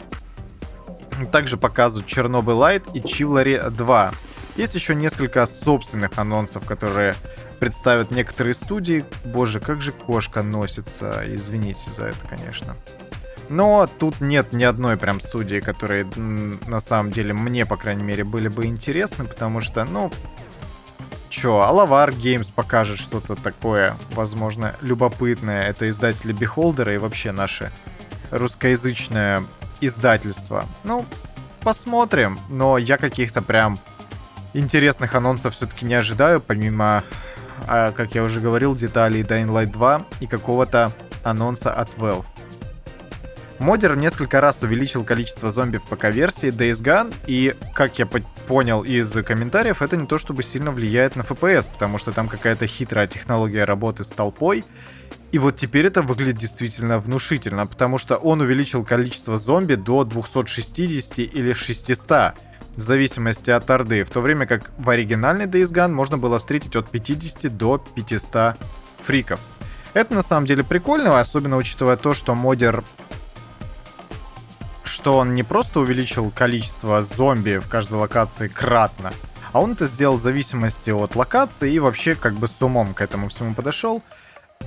Также 1.30 1.58
показывают 1.58 2.08
Чернобыль 2.08 2.54
Light 2.54 2.90
и 2.92 2.98
Chivalry 2.98 3.70
2. 3.70 4.14
Есть 4.56 4.74
еще 4.74 4.96
несколько 4.96 5.46
собственных 5.46 6.18
анонсов, 6.18 6.64
которые 6.64 7.14
представят 7.64 8.10
некоторые 8.10 8.52
студии. 8.52 9.06
Боже, 9.24 9.58
как 9.58 9.80
же 9.80 9.90
кошка 9.90 10.42
носится. 10.42 11.24
Извините 11.26 11.90
за 11.90 12.08
это, 12.08 12.28
конечно. 12.28 12.76
Но 13.48 13.88
тут 13.98 14.20
нет 14.20 14.52
ни 14.52 14.64
одной 14.64 14.98
прям 14.98 15.18
студии, 15.18 15.60
которые 15.60 16.04
на 16.04 16.78
самом 16.80 17.10
деле 17.10 17.32
мне, 17.32 17.64
по 17.64 17.78
крайней 17.78 18.02
мере, 18.02 18.22
были 18.22 18.48
бы 18.48 18.66
интересны, 18.66 19.24
потому 19.24 19.62
что, 19.62 19.86
ну, 19.86 20.12
чё, 21.30 21.60
Алавар 21.60 22.10
Games 22.10 22.52
покажет 22.54 22.98
что-то 22.98 23.34
такое, 23.34 23.96
возможно, 24.10 24.76
любопытное. 24.82 25.62
Это 25.62 25.88
издатели 25.88 26.34
Beholder 26.34 26.94
и 26.94 26.98
вообще 26.98 27.32
наше 27.32 27.72
русскоязычное 28.30 29.42
издательство. 29.80 30.66
Ну, 30.82 31.06
посмотрим, 31.62 32.38
но 32.50 32.76
я 32.76 32.98
каких-то 32.98 33.40
прям 33.40 33.78
интересных 34.52 35.14
анонсов 35.14 35.54
все-таки 35.54 35.86
не 35.86 35.94
ожидаю, 35.94 36.42
помимо, 36.42 37.02
а, 37.66 37.92
как 37.92 38.14
я 38.14 38.22
уже 38.22 38.40
говорил, 38.40 38.74
деталей 38.74 39.22
Dying 39.22 39.48
Light 39.48 39.72
2 39.72 40.06
и 40.20 40.26
какого-то 40.26 40.92
анонса 41.22 41.72
от 41.72 41.94
Valve. 41.94 42.26
Модер 43.58 43.96
несколько 43.96 44.40
раз 44.40 44.62
увеличил 44.62 45.04
количество 45.04 45.48
зомби 45.48 45.78
в 45.78 45.84
ПК-версии 45.84 46.50
Days 46.50 46.82
Gone, 46.82 47.14
и, 47.26 47.54
как 47.72 47.98
я 47.98 48.06
понял 48.06 48.82
из 48.82 49.12
комментариев, 49.24 49.80
это 49.80 49.96
не 49.96 50.06
то 50.06 50.18
чтобы 50.18 50.42
сильно 50.42 50.72
влияет 50.72 51.16
на 51.16 51.22
FPS, 51.22 51.68
потому 51.72 51.98
что 51.98 52.12
там 52.12 52.28
какая-то 52.28 52.66
хитрая 52.66 53.06
технология 53.06 53.64
работы 53.64 54.02
с 54.04 54.08
толпой, 54.08 54.64
и 55.34 55.38
вот 55.38 55.56
теперь 55.56 55.86
это 55.86 56.02
выглядит 56.02 56.36
действительно 56.36 56.98
внушительно, 56.98 57.66
потому 57.66 57.98
что 57.98 58.16
он 58.16 58.40
увеличил 58.40 58.84
количество 58.84 59.36
зомби 59.36 59.74
до 59.74 60.04
260 60.04 61.18
или 61.18 61.52
600, 61.52 62.34
в 62.76 62.80
зависимости 62.80 63.50
от 63.50 63.68
орды, 63.70 64.04
в 64.04 64.10
то 64.10 64.20
время 64.20 64.46
как 64.46 64.70
в 64.78 64.90
оригинальной 64.90 65.46
Days 65.46 65.72
Gone 65.72 65.92
можно 65.92 66.18
было 66.18 66.38
встретить 66.38 66.76
от 66.76 66.90
50 66.90 67.56
до 67.56 67.78
500 67.78 68.56
фриков. 69.02 69.40
Это 69.92 70.14
на 70.14 70.22
самом 70.22 70.46
деле 70.46 70.64
прикольно, 70.64 71.20
особенно 71.20 71.56
учитывая 71.56 71.96
то, 71.96 72.14
что 72.14 72.34
модер 72.34 72.82
что 74.84 75.18
он 75.18 75.34
не 75.34 75.42
просто 75.42 75.80
увеличил 75.80 76.30
количество 76.30 77.02
зомби 77.02 77.58
в 77.58 77.68
каждой 77.68 77.94
локации 77.94 78.48
кратно, 78.48 79.12
а 79.52 79.60
он 79.60 79.72
это 79.72 79.86
сделал 79.86 80.16
в 80.16 80.20
зависимости 80.20 80.90
от 80.90 81.16
локации 81.16 81.72
и 81.72 81.78
вообще 81.78 82.14
как 82.14 82.34
бы 82.34 82.48
с 82.48 82.62
умом 82.62 82.94
к 82.94 83.00
этому 83.00 83.28
всему 83.28 83.54
подошел. 83.54 84.02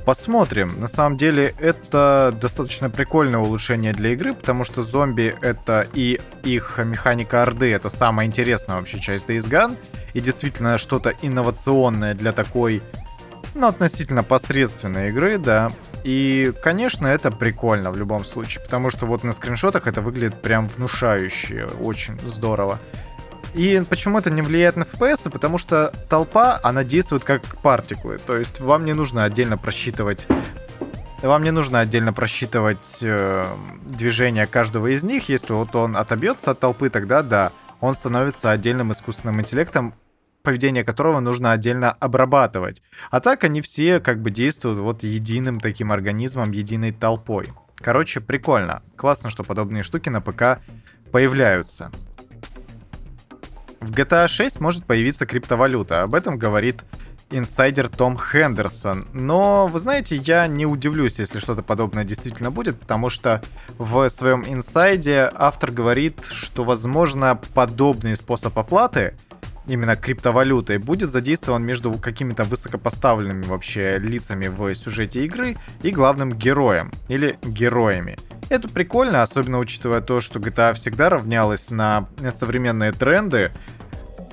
Посмотрим. 0.05 0.79
На 0.79 0.87
самом 0.87 1.17
деле 1.17 1.53
это 1.59 2.33
достаточно 2.39 2.89
прикольное 2.89 3.39
улучшение 3.39 3.93
для 3.93 4.11
игры, 4.11 4.33
потому 4.33 4.63
что 4.63 4.81
зомби 4.81 5.35
это 5.41 5.85
и 5.93 6.19
их 6.43 6.79
механика 6.83 7.43
орды, 7.43 7.73
это 7.73 7.89
самая 7.89 8.25
интересная 8.25 8.77
вообще 8.77 8.99
часть 8.99 9.25
Days 9.25 9.49
Gone. 9.49 9.77
И 10.13 10.21
действительно 10.21 10.77
что-то 10.77 11.13
инновационное 11.21 12.13
для 12.13 12.31
такой, 12.31 12.81
ну, 13.53 13.67
относительно 13.67 14.23
посредственной 14.23 15.09
игры, 15.09 15.37
да. 15.37 15.71
И, 16.03 16.53
конечно, 16.63 17.05
это 17.05 17.29
прикольно 17.29 17.91
в 17.91 17.97
любом 17.97 18.23
случае, 18.23 18.63
потому 18.63 18.89
что 18.89 19.05
вот 19.05 19.23
на 19.23 19.33
скриншотах 19.33 19.87
это 19.87 20.01
выглядит 20.01 20.41
прям 20.41 20.69
внушающе, 20.69 21.67
очень 21.81 22.17
здорово. 22.25 22.79
И 23.53 23.83
почему 23.89 24.19
это 24.19 24.29
не 24.29 24.41
влияет 24.41 24.75
на 24.75 24.83
FPS? 24.83 25.29
Потому 25.29 25.57
что 25.57 25.93
толпа, 26.09 26.59
она 26.63 26.83
действует 26.83 27.23
как 27.23 27.43
партиклы. 27.61 28.19
То 28.19 28.37
есть 28.37 28.59
вам 28.59 28.85
не 28.85 28.93
нужно 28.93 29.23
отдельно 29.23 29.57
просчитывать 29.57 30.27
вам 31.21 31.41
не 31.41 31.51
нужно 31.51 31.79
отдельно 31.79 32.13
просчитывать 32.13 32.99
э, 33.01 33.45
движение 33.85 34.45
каждого 34.45 34.93
из 34.93 35.03
них. 35.03 35.29
Если 35.29 35.53
вот 35.53 35.75
он 35.75 35.97
отобьется 35.97 36.51
от 36.51 36.59
толпы, 36.59 36.89
тогда 36.89 37.23
да, 37.23 37.51
он 37.79 37.95
становится 37.95 38.51
отдельным 38.51 38.91
искусственным 38.91 39.41
интеллектом, 39.41 39.95
поведение 40.43 40.83
которого 40.83 41.19
нужно 41.19 41.51
отдельно 41.51 41.91
обрабатывать. 41.91 42.81
А 43.09 43.19
так 43.19 43.43
они 43.43 43.61
все 43.61 43.99
как 43.99 44.21
бы 44.21 44.31
действуют 44.31 44.79
вот 44.79 45.03
единым 45.03 45.59
таким 45.59 45.91
организмом, 45.91 46.51
единой 46.51 46.91
толпой. 46.91 47.51
Короче, 47.77 48.21
прикольно. 48.21 48.81
Классно, 48.95 49.29
что 49.29 49.43
подобные 49.43 49.83
штуки 49.83 50.09
на 50.09 50.21
ПК 50.21 50.59
появляются. 51.11 51.91
В 53.87 53.91
GTA 53.91 54.27
6 54.27 54.59
может 54.59 54.83
появиться 54.83 55.25
криптовалюта, 55.25 56.01
об 56.01 56.13
этом 56.13 56.37
говорит 56.37 56.83
инсайдер 57.29 57.87
Том 57.87 58.17
Хендерсон. 58.17 59.07
Но, 59.13 59.67
вы 59.67 59.79
знаете, 59.79 60.17
я 60.17 60.45
не 60.47 60.65
удивлюсь, 60.65 61.19
если 61.19 61.39
что-то 61.39 61.61
подобное 61.61 62.03
действительно 62.03 62.51
будет, 62.51 62.77
потому 62.77 63.09
что 63.09 63.41
в 63.77 64.09
своем 64.09 64.43
инсайде 64.45 65.31
автор 65.33 65.71
говорит, 65.71 66.25
что, 66.29 66.65
возможно, 66.65 67.39
подобный 67.53 68.17
способ 68.17 68.59
оплаты, 68.59 69.15
именно 69.67 69.95
криптовалютой, 69.95 70.77
будет 70.77 71.09
задействован 71.09 71.63
между 71.63 71.91
какими-то 71.93 72.43
высокопоставленными 72.43 73.43
вообще 73.43 73.97
лицами 73.99 74.47
в 74.47 74.73
сюжете 74.73 75.25
игры 75.25 75.57
и 75.83 75.91
главным 75.91 76.31
героем 76.33 76.91
или 77.07 77.37
героями. 77.43 78.17
Это 78.49 78.69
прикольно, 78.69 79.21
особенно 79.21 79.59
учитывая 79.59 80.01
то, 80.01 80.21
что 80.21 80.39
GTA 80.39 80.73
всегда 80.73 81.09
равнялась 81.09 81.69
на 81.69 82.07
современные 82.29 82.93
тренды. 82.93 83.51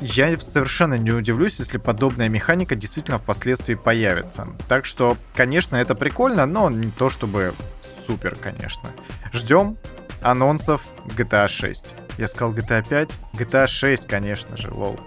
я 0.00 0.38
совершенно 0.38 0.94
не 0.94 1.10
удивлюсь, 1.10 1.58
если 1.58 1.78
подобная 1.78 2.28
механика 2.28 2.76
действительно 2.76 3.18
впоследствии 3.18 3.74
появится. 3.74 4.48
Так 4.68 4.84
что, 4.84 5.16
конечно, 5.34 5.76
это 5.76 5.94
прикольно, 5.94 6.46
но 6.46 6.70
не 6.70 6.90
то 6.90 7.10
чтобы 7.10 7.54
супер, 7.80 8.36
конечно. 8.40 8.90
Ждем 9.32 9.76
анонсов 10.22 10.82
GTA 11.16 11.48
6. 11.48 11.94
Я 12.16 12.28
сказал 12.28 12.54
GTA 12.54 12.86
5, 12.88 13.18
GTA 13.34 13.66
6, 13.66 14.06
конечно 14.06 14.56
же, 14.56 14.70
лол. 14.70 14.98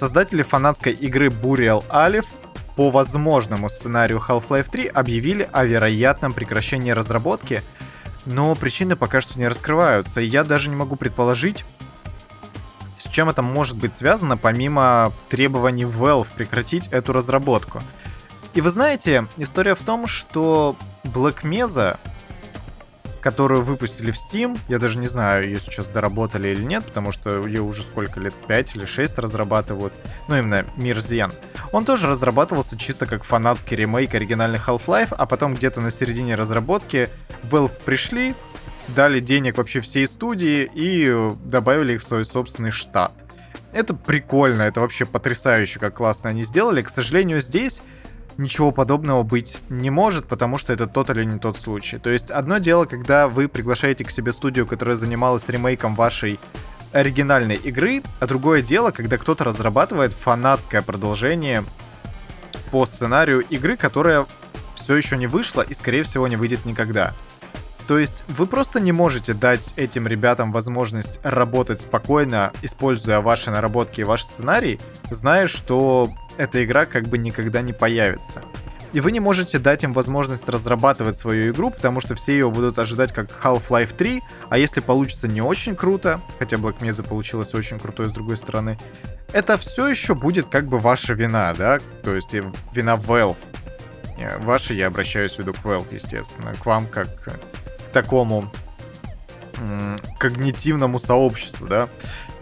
Создатели 0.00 0.42
фанатской 0.42 0.94
игры 0.94 1.28
Burial 1.28 1.84
Alif 1.90 2.24
по 2.74 2.88
возможному 2.88 3.68
сценарию 3.68 4.18
Half-Life 4.26 4.70
3 4.70 4.86
объявили 4.86 5.46
о 5.52 5.66
вероятном 5.66 6.32
прекращении 6.32 6.90
разработки, 6.90 7.62
но 8.24 8.54
причины 8.54 8.96
пока 8.96 9.20
что 9.20 9.38
не 9.38 9.46
раскрываются, 9.46 10.22
и 10.22 10.26
я 10.26 10.42
даже 10.42 10.70
не 10.70 10.76
могу 10.76 10.96
предположить, 10.96 11.66
с 12.96 13.08
чем 13.10 13.28
это 13.28 13.42
может 13.42 13.76
быть 13.76 13.92
связано, 13.92 14.38
помимо 14.38 15.12
требований 15.28 15.84
Valve 15.84 16.28
прекратить 16.34 16.86
эту 16.86 17.12
разработку. 17.12 17.82
И 18.54 18.62
вы 18.62 18.70
знаете, 18.70 19.26
история 19.36 19.74
в 19.74 19.82
том, 19.82 20.06
что 20.06 20.76
Black 21.04 21.42
Mesa 21.42 21.98
которую 23.20 23.62
выпустили 23.62 24.10
в 24.10 24.16
Steam. 24.16 24.58
Я 24.68 24.78
даже 24.78 24.98
не 24.98 25.06
знаю, 25.06 25.44
ее 25.46 25.58
сейчас 25.60 25.88
доработали 25.88 26.48
или 26.48 26.62
нет, 26.62 26.84
потому 26.84 27.12
что 27.12 27.46
ее 27.46 27.62
уже 27.62 27.82
сколько 27.82 28.20
лет, 28.20 28.34
5 28.46 28.76
или 28.76 28.84
6 28.84 29.18
разрабатывают. 29.18 29.92
Ну, 30.28 30.38
именно 30.38 30.64
Мир 30.76 31.00
Зен. 31.00 31.32
Он 31.72 31.84
тоже 31.84 32.06
разрабатывался 32.06 32.76
чисто 32.78 33.06
как 33.06 33.24
фанатский 33.24 33.76
ремейк 33.76 34.14
оригинальных 34.14 34.68
Half-Life, 34.68 35.14
а 35.16 35.26
потом 35.26 35.54
где-то 35.54 35.80
на 35.80 35.90
середине 35.90 36.34
разработки 36.34 37.08
Valve 37.42 37.82
пришли, 37.84 38.34
дали 38.88 39.20
денег 39.20 39.58
вообще 39.58 39.80
всей 39.80 40.06
студии 40.06 40.70
и 40.74 41.34
добавили 41.44 41.94
их 41.94 42.02
в 42.02 42.06
свой 42.06 42.24
собственный 42.24 42.70
штат. 42.70 43.12
Это 43.72 43.94
прикольно, 43.94 44.62
это 44.62 44.80
вообще 44.80 45.06
потрясающе, 45.06 45.78
как 45.78 45.94
классно 45.94 46.30
они 46.30 46.42
сделали. 46.42 46.82
К 46.82 46.88
сожалению, 46.88 47.40
здесь 47.40 47.82
ничего 48.40 48.72
подобного 48.72 49.22
быть 49.22 49.58
не 49.68 49.90
может, 49.90 50.26
потому 50.26 50.58
что 50.58 50.72
это 50.72 50.86
тот 50.86 51.10
или 51.10 51.24
не 51.24 51.38
тот 51.38 51.56
случай. 51.56 51.98
То 51.98 52.10
есть 52.10 52.30
одно 52.30 52.58
дело, 52.58 52.86
когда 52.86 53.28
вы 53.28 53.48
приглашаете 53.48 54.04
к 54.04 54.10
себе 54.10 54.32
студию, 54.32 54.66
которая 54.66 54.96
занималась 54.96 55.48
ремейком 55.48 55.94
вашей 55.94 56.40
оригинальной 56.92 57.56
игры, 57.56 58.02
а 58.18 58.26
другое 58.26 58.62
дело, 58.62 58.90
когда 58.90 59.18
кто-то 59.18 59.44
разрабатывает 59.44 60.12
фанатское 60.12 60.82
продолжение 60.82 61.64
по 62.70 62.86
сценарию 62.86 63.40
игры, 63.40 63.76
которая 63.76 64.26
все 64.74 64.96
еще 64.96 65.16
не 65.16 65.26
вышла 65.26 65.60
и, 65.60 65.74
скорее 65.74 66.02
всего, 66.02 66.26
не 66.26 66.36
выйдет 66.36 66.64
никогда. 66.64 67.14
То 67.86 67.98
есть 67.98 68.22
вы 68.28 68.46
просто 68.46 68.78
не 68.80 68.92
можете 68.92 69.34
дать 69.34 69.72
этим 69.76 70.06
ребятам 70.06 70.52
возможность 70.52 71.18
работать 71.24 71.80
спокойно, 71.80 72.52
используя 72.62 73.20
ваши 73.20 73.50
наработки 73.50 74.00
и 74.00 74.04
ваш 74.04 74.22
сценарий, 74.22 74.80
зная, 75.10 75.48
что 75.48 76.10
эта 76.40 76.64
игра 76.64 76.86
как 76.86 77.06
бы 77.06 77.18
никогда 77.18 77.60
не 77.60 77.72
появится. 77.74 78.42
И 78.92 79.00
вы 79.00 79.12
не 79.12 79.20
можете 79.20 79.58
дать 79.58 79.84
им 79.84 79.92
возможность 79.92 80.48
разрабатывать 80.48 81.16
свою 81.16 81.52
игру, 81.52 81.70
потому 81.70 82.00
что 82.00 82.16
все 82.16 82.32
ее 82.32 82.50
будут 82.50 82.78
ожидать 82.78 83.12
как 83.12 83.30
Half-Life 83.42 83.94
3, 83.96 84.22
а 84.48 84.58
если 84.58 84.80
получится 84.80 85.28
не 85.28 85.42
очень 85.42 85.76
круто, 85.76 86.20
хотя 86.38 86.56
Black 86.56 86.78
Mesa 86.80 87.06
получилось 87.06 87.54
очень 87.54 87.78
крутой 87.78 88.08
с 88.08 88.12
другой 88.12 88.36
стороны, 88.36 88.78
это 89.32 89.56
все 89.58 89.86
еще 89.86 90.14
будет 90.16 90.46
как 90.46 90.66
бы 90.66 90.80
ваша 90.80 91.14
вина, 91.14 91.54
да, 91.54 91.78
то 92.02 92.14
есть 92.16 92.34
вина 92.34 92.94
Valve. 92.94 93.36
Ваша, 94.38 94.74
я 94.74 94.88
обращаюсь 94.88 95.34
в 95.34 95.38
виду 95.38 95.52
к 95.52 95.58
Valve, 95.58 95.94
естественно, 95.94 96.52
к 96.54 96.66
вам 96.66 96.86
как 96.86 97.22
к 97.22 97.92
такому 97.92 98.50
когнитивному 100.18 100.98
сообществу, 100.98 101.68
да. 101.68 101.88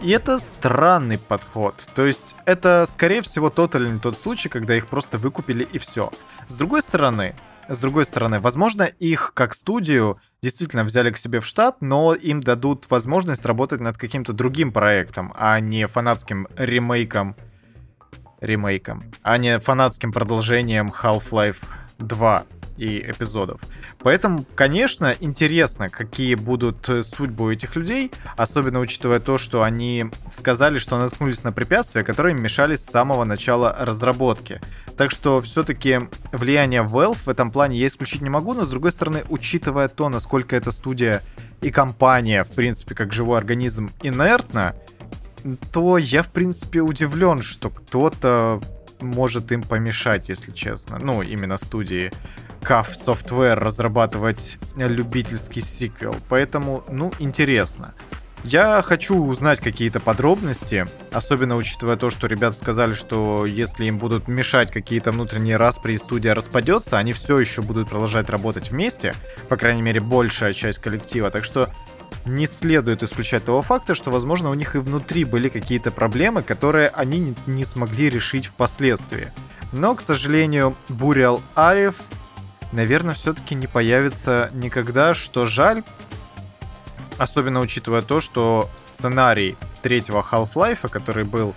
И 0.01 0.11
это 0.11 0.39
странный 0.39 1.17
подход. 1.17 1.75
То 1.93 2.05
есть 2.05 2.35
это, 2.45 2.85
скорее 2.89 3.21
всего, 3.21 3.49
тот 3.49 3.75
или 3.75 3.89
не 3.89 3.99
тот 3.99 4.17
случай, 4.17 4.47
когда 4.47 4.75
их 4.75 4.87
просто 4.87 5.17
выкупили 5.17 5.63
и 5.63 5.77
все. 5.77 6.11
С 6.47 6.55
другой 6.55 6.81
стороны, 6.81 7.35
с 7.67 7.77
другой 7.77 8.05
стороны, 8.05 8.39
возможно, 8.39 8.83
их 8.83 9.33
как 9.33 9.53
студию 9.53 10.19
действительно 10.41 10.85
взяли 10.85 11.11
к 11.11 11.17
себе 11.17 11.41
в 11.41 11.45
штат, 11.45 11.81
но 11.81 12.13
им 12.13 12.41
дадут 12.41 12.89
возможность 12.89 13.45
работать 13.45 13.81
над 13.81 13.97
каким-то 13.97 14.31
другим 14.31 14.71
проектом, 14.71 15.33
а 15.37 15.59
не 15.59 15.85
фанатским 15.85 16.47
ремейком 16.55 17.35
ремейком, 18.39 19.03
а 19.21 19.37
не 19.37 19.59
фанатским 19.59 20.13
продолжением 20.13 20.89
Half-Life 20.89 21.61
2 21.97 22.45
и 22.79 23.11
эпизодов. 23.11 23.59
Поэтому, 23.99 24.45
конечно, 24.55 25.13
интересно, 25.19 25.89
какие 25.89 26.35
будут 26.35 26.87
э, 26.87 27.03
судьбы 27.03 27.45
у 27.45 27.51
этих 27.51 27.75
людей, 27.75 28.11
особенно 28.37 28.79
учитывая 28.79 29.19
то, 29.19 29.37
что 29.37 29.63
они 29.63 30.05
сказали, 30.31 30.79
что 30.79 30.97
наткнулись 30.97 31.43
на 31.43 31.51
препятствия, 31.51 32.03
которые 32.03 32.35
им 32.35 32.41
мешали 32.41 32.77
с 32.77 32.85
самого 32.85 33.25
начала 33.25 33.75
разработки. 33.77 34.61
Так 34.95 35.11
что 35.11 35.41
все-таки 35.41 35.99
влияние 36.31 36.81
Valve 36.83 37.17
в 37.17 37.27
этом 37.27 37.51
плане 37.51 37.77
я 37.77 37.87
исключить 37.87 38.21
не 38.21 38.29
могу, 38.29 38.53
но 38.53 38.63
с 38.63 38.69
другой 38.69 38.93
стороны, 38.93 39.23
учитывая 39.27 39.89
то, 39.89 40.07
насколько 40.07 40.55
эта 40.55 40.71
студия 40.71 41.21
и 41.61 41.71
компания, 41.71 42.45
в 42.45 42.51
принципе, 42.51 42.95
как 42.95 43.11
живой 43.11 43.37
организм, 43.37 43.91
инертна, 44.01 44.75
то 45.71 45.97
я, 45.97 46.23
в 46.23 46.31
принципе, 46.31 46.79
удивлен, 46.81 47.41
что 47.41 47.69
кто-то 47.69 48.61
может 49.01 49.51
им 49.51 49.63
помешать, 49.63 50.29
если 50.29 50.51
честно. 50.51 50.99
Ну, 50.99 51.21
именно 51.21 51.57
студии. 51.57 52.11
CAF 52.61 52.87
Software 52.93 53.55
разрабатывать 53.55 54.57
любительский 54.75 55.61
сиквел. 55.61 56.15
Поэтому, 56.27 56.83
ну, 56.89 57.11
интересно. 57.19 57.93
Я 58.43 58.81
хочу 58.81 59.21
узнать 59.21 59.59
какие-то 59.59 59.99
подробности, 59.99 60.87
особенно 61.11 61.57
учитывая 61.57 61.97
то, 61.97 62.09
что 62.09 62.27
ребята 62.27 62.55
сказали, 62.55 62.93
что 62.93 63.45
если 63.45 63.85
им 63.85 63.97
будут 63.97 64.29
мешать 64.29 64.71
какие-то 64.71 65.11
внутренние 65.11 65.57
распри 65.57 65.93
и 65.93 65.97
студия 65.97 66.33
распадется, 66.33 66.97
они 66.97 67.11
все 67.11 67.37
еще 67.37 67.61
будут 67.61 67.89
продолжать 67.89 68.29
работать 68.29 68.71
вместе, 68.71 69.13
по 69.49 69.57
крайней 69.57 69.81
мере, 69.81 69.99
большая 69.99 70.53
часть 70.53 70.79
коллектива. 70.79 71.31
Так 71.31 71.43
что 71.43 71.69
не 72.25 72.45
следует 72.47 73.03
исключать 73.03 73.45
того 73.45 73.61
факта, 73.61 73.95
что, 73.95 74.11
возможно, 74.11 74.49
у 74.49 74.53
них 74.53 74.75
и 74.75 74.79
внутри 74.79 75.23
были 75.23 75.49
какие-то 75.49 75.91
проблемы, 75.91 76.43
которые 76.43 76.89
они 76.89 77.35
не 77.45 77.65
смогли 77.65 78.09
решить 78.09 78.47
впоследствии. 78.47 79.31
Но, 79.71 79.95
к 79.95 80.01
сожалению, 80.01 80.75
Burial 80.89 81.41
Arif 81.55 81.95
наверное, 82.71 83.13
все-таки 83.13 83.55
не 83.55 83.67
появится 83.67 84.49
никогда, 84.53 85.13
что 85.13 85.45
жаль. 85.45 85.83
Особенно 87.17 87.59
учитывая 87.59 88.01
то, 88.01 88.21
что 88.21 88.69
сценарий 88.77 89.57
третьего 89.81 90.25
Half-Life, 90.29 90.89
который 90.89 91.25
был 91.25 91.53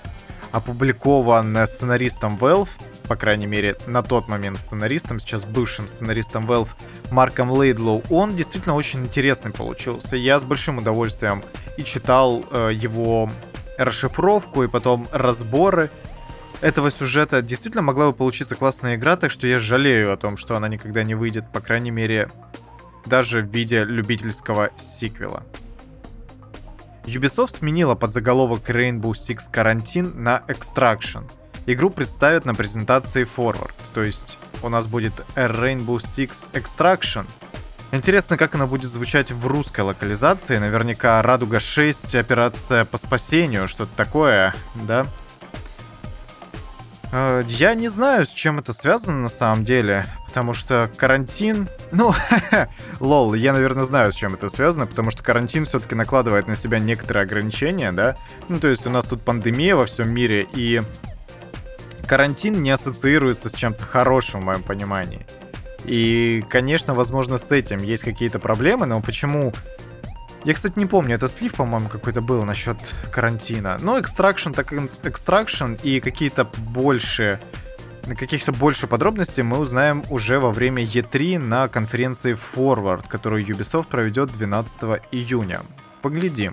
опубликован 0.50 1.56
сценаристом 1.66 2.36
Valve, 2.36 2.70
по 3.08 3.16
крайней 3.16 3.46
мере, 3.46 3.76
на 3.86 4.02
тот 4.02 4.28
момент 4.28 4.60
сценаристом, 4.60 5.18
сейчас 5.18 5.44
бывшим 5.44 5.88
сценаристом 5.88 6.46
Valve 6.46 6.70
Марком 7.10 7.50
Лейдлоу, 7.50 8.02
он 8.10 8.36
действительно 8.36 8.74
очень 8.74 9.00
интересный 9.00 9.50
получился. 9.50 10.16
Я 10.16 10.38
с 10.38 10.44
большим 10.44 10.78
удовольствием 10.78 11.42
и 11.76 11.84
читал 11.84 12.44
э, 12.50 12.70
его 12.72 13.30
расшифровку, 13.78 14.62
и 14.62 14.68
потом 14.68 15.08
разборы 15.12 15.90
этого 16.60 16.90
сюжета 16.90 17.42
действительно 17.42 17.82
могла 17.82 18.06
бы 18.06 18.12
получиться 18.12 18.54
классная 18.54 18.96
игра, 18.96 19.16
так 19.16 19.30
что 19.30 19.46
я 19.46 19.58
жалею 19.58 20.12
о 20.12 20.16
том, 20.16 20.36
что 20.36 20.56
она 20.56 20.68
никогда 20.68 21.02
не 21.02 21.14
выйдет, 21.14 21.50
по 21.52 21.60
крайней 21.60 21.90
мере, 21.90 22.30
даже 23.04 23.42
в 23.42 23.46
виде 23.46 23.84
любительского 23.84 24.70
сиквела. 24.76 25.42
Ubisoft 27.04 27.58
сменила 27.58 27.96
подзаголовок 27.96 28.70
Rainbow 28.70 29.10
Six 29.10 29.50
Quarantine 29.52 30.14
на 30.14 30.44
Extraction. 30.46 31.28
Игру 31.66 31.90
представят 31.90 32.44
на 32.44 32.54
презентации 32.54 33.24
Forward, 33.24 33.72
то 33.94 34.02
есть 34.02 34.38
у 34.62 34.68
нас 34.68 34.86
будет 34.86 35.12
Rainbow 35.36 35.98
Six 35.98 36.48
Extraction. 36.52 37.24
Интересно, 37.92 38.36
как 38.36 38.54
она 38.54 38.66
будет 38.66 38.90
звучать 38.90 39.30
в 39.30 39.46
русской 39.46 39.82
локализации. 39.82 40.56
Наверняка 40.58 41.20
Радуга 41.20 41.60
6, 41.60 42.14
операция 42.14 42.84
по 42.84 42.96
спасению, 42.96 43.68
что-то 43.68 43.90
такое, 43.96 44.54
да? 44.74 45.06
Э, 47.12 47.44
я 47.46 47.74
не 47.74 47.88
знаю, 47.88 48.24
с 48.24 48.30
чем 48.30 48.58
это 48.58 48.72
связано 48.72 49.18
на 49.18 49.28
самом 49.28 49.64
деле, 49.64 50.06
потому 50.26 50.54
что 50.54 50.90
карантин... 50.96 51.68
Ну, 51.92 52.14
лол, 53.00 53.34
я, 53.34 53.52
наверное, 53.52 53.84
знаю, 53.84 54.10
с 54.10 54.14
чем 54.14 54.32
это 54.32 54.48
связано, 54.48 54.86
потому 54.86 55.10
что 55.10 55.22
карантин 55.22 55.66
все-таки 55.66 55.94
накладывает 55.94 56.48
на 56.48 56.54
себя 56.54 56.78
некоторые 56.78 57.24
ограничения, 57.24 57.92
да? 57.92 58.16
Ну, 58.48 58.58
то 58.58 58.68
есть 58.68 58.86
у 58.86 58.90
нас 58.90 59.04
тут 59.04 59.22
пандемия 59.22 59.76
во 59.76 59.84
всем 59.84 60.10
мире, 60.10 60.48
и 60.54 60.82
карантин 62.06 62.62
не 62.62 62.70
ассоциируется 62.70 63.48
с 63.48 63.54
чем-то 63.54 63.84
хорошим 63.84 64.40
в 64.40 64.44
моем 64.44 64.62
понимании. 64.62 65.26
И, 65.84 66.44
конечно, 66.48 66.94
возможно, 66.94 67.38
с 67.38 67.50
этим 67.50 67.82
есть 67.82 68.02
какие-то 68.02 68.38
проблемы, 68.38 68.86
но 68.86 69.00
почему 69.00 69.52
я, 70.44 70.54
кстати, 70.54 70.76
не 70.76 70.86
помню, 70.86 71.14
это 71.14 71.28
слив, 71.28 71.54
по-моему, 71.54 71.88
какой-то 71.88 72.20
был 72.20 72.42
насчет 72.44 72.76
карантина. 73.12 73.78
Но 73.80 73.98
Extraction 73.98 74.52
так 74.52 74.72
Extraction 74.72 75.80
и 75.82 76.00
какие-то 76.00 76.44
больше 76.44 77.40
каких-то 78.18 78.50
больше 78.50 78.88
подробностей 78.88 79.44
мы 79.44 79.58
узнаем 79.58 80.02
уже 80.10 80.40
во 80.40 80.50
время 80.50 80.82
E3 80.82 81.38
на 81.38 81.68
конференции 81.68 82.34
Forward, 82.34 83.04
которую 83.08 83.46
Ubisoft 83.46 83.86
проведет 83.86 84.32
12 84.32 85.02
июня. 85.12 85.60
Поглядим. 86.00 86.52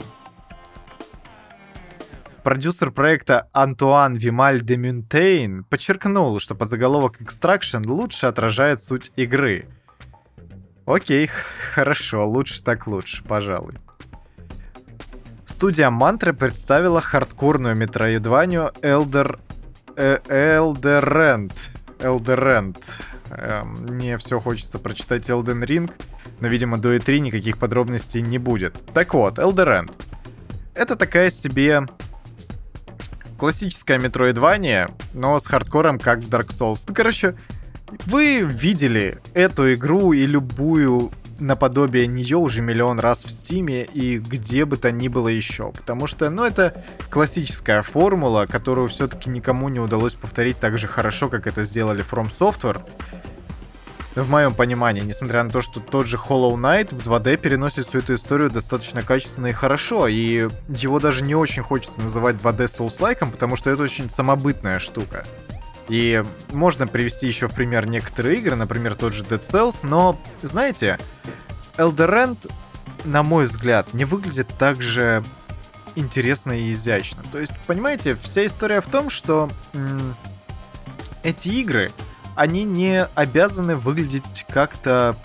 Продюсер 2.49 2.89
проекта 2.89 3.47
Антуан 3.53 4.15
Вималь 4.15 4.62
де 4.62 4.75
Мюнтейн 4.75 5.65
подчеркнул, 5.65 6.39
что 6.39 6.55
подзаголовок 6.55 7.21
Extraction 7.21 7.85
лучше 7.85 8.25
отражает 8.25 8.81
суть 8.81 9.12
игры. 9.15 9.67
Окей, 10.88 11.29
хорошо, 11.75 12.27
лучше 12.27 12.63
так 12.63 12.88
лучше, 12.88 13.23
пожалуй. 13.23 13.75
Студия 15.45 15.91
Мантра 15.91 16.33
представила 16.33 17.01
хардкорную 17.01 17.75
метроидванию 17.75 18.71
Elder... 18.81 19.39
Э, 19.95 20.17
Elderend. 20.27 21.53
Elderend. 21.99 22.83
Эм, 23.29 23.75
мне 23.85 24.17
все 24.17 24.39
хочется 24.39 24.79
прочитать 24.79 25.29
Elden 25.29 25.63
Ring, 25.67 25.91
но, 26.39 26.47
видимо, 26.47 26.79
до 26.79 26.95
E3 26.95 27.19
никаких 27.19 27.59
подробностей 27.59 28.21
не 28.21 28.39
будет. 28.39 28.75
Так 28.95 29.13
вот, 29.13 29.38
Elderend. 29.38 29.93
Это 30.73 30.95
такая 30.95 31.29
себе 31.29 31.85
классическая 33.39 33.97
метроидвания, 33.97 34.89
но 35.13 35.39
с 35.39 35.47
хардкором, 35.47 35.97
как 35.97 36.19
в 36.19 36.30
Dark 36.30 36.49
Souls. 36.49 36.84
Ну, 36.88 36.93
короче, 36.93 37.36
вы 38.06 38.41
видели 38.41 39.19
эту 39.34 39.73
игру 39.73 40.13
и 40.13 40.25
любую 40.25 41.12
наподобие 41.39 42.06
нее 42.06 42.38
уже 42.38 42.62
миллион 42.62 42.99
раз 42.99 43.23
в 43.23 43.32
Стиме 43.32 43.84
и 43.84 44.19
где 44.19 44.65
бы 44.65 44.78
то 44.78 44.91
ни 44.91 45.08
было 45.08 45.30
еще. 45.30 45.71
Потому 45.71 46.06
что, 46.06 46.30
ну, 46.30 46.43
это 46.43 46.84
классическая 47.10 47.82
формула, 47.82 48.45
которую 48.45 48.89
все-таки 48.89 49.30
никому 49.30 49.69
не 49.69 49.80
удалось 49.80 50.15
повторить 50.15 50.60
так 50.60 50.78
же 50.78 50.88
хорошо, 50.88 51.30
как 51.30 51.47
это 51.47 51.63
сделали 51.63 52.04
From 52.04 52.30
Software. 52.30 52.82
В 54.15 54.28
моем 54.30 54.54
понимании, 54.54 55.02
несмотря 55.02 55.43
на 55.43 55.50
то, 55.50 55.62
что 55.62 55.80
тот 55.80 56.08
же 56.08 56.17
Hollow 56.17 56.56
Knight 56.56 56.93
в 56.93 57.08
2D 57.08 57.38
переносит 57.38 57.88
всю 57.88 58.00
эту 58.00 58.15
историю 58.15 58.50
достаточно 58.50 59.02
качественно 59.02 59.48
и 59.48 59.54
хорошо, 59.54 60.08
и 60.08 60.50
его 60.67 61.00
даже 61.00 61.24
не 61.24 61.36
очень 61.36 61.63
хочется 61.63 62.02
называть 62.02 62.36
2D 62.38 62.65
Souls-like, 62.65 63.30
потому 63.32 63.56
что 63.56 63.69
это 63.69 63.84
очень 63.84 64.10
самобытная 64.10 64.80
штука. 64.80 65.26
И 65.88 66.24
можно 66.52 66.86
привести 66.86 67.28
еще 67.28 67.48
в 67.48 67.54
пример 67.54 67.88
некоторые 67.88 68.39
игры, 68.39 68.56
например, 68.56 68.95
тот 68.95 69.13
же 69.13 69.24
Dead 69.24 69.39
Cells, 69.41 69.80
но, 69.84 70.19
знаете, 70.41 71.00
Elderend, 71.78 72.52
на 73.06 73.24
мой 73.24 73.45
взгляд, 73.45 73.93
не 73.93 74.06
выглядит 74.06 74.48
так 74.60 74.82
же 74.82 75.24
интересно 75.95 76.52
и 76.52 76.72
изящно. 76.72 77.24
То 77.32 77.39
есть, 77.39 77.54
понимаете, 77.67 78.15
вся 78.15 78.45
история 78.45 78.82
в 78.82 78.88
том, 78.88 79.10
что 79.10 79.50
эти 81.24 81.50
игры, 81.50 81.91
они 82.39 82.63
не 82.63 83.06
обязаны 83.15 83.75
выглядеть 83.75 84.45
как-то, 84.47 85.17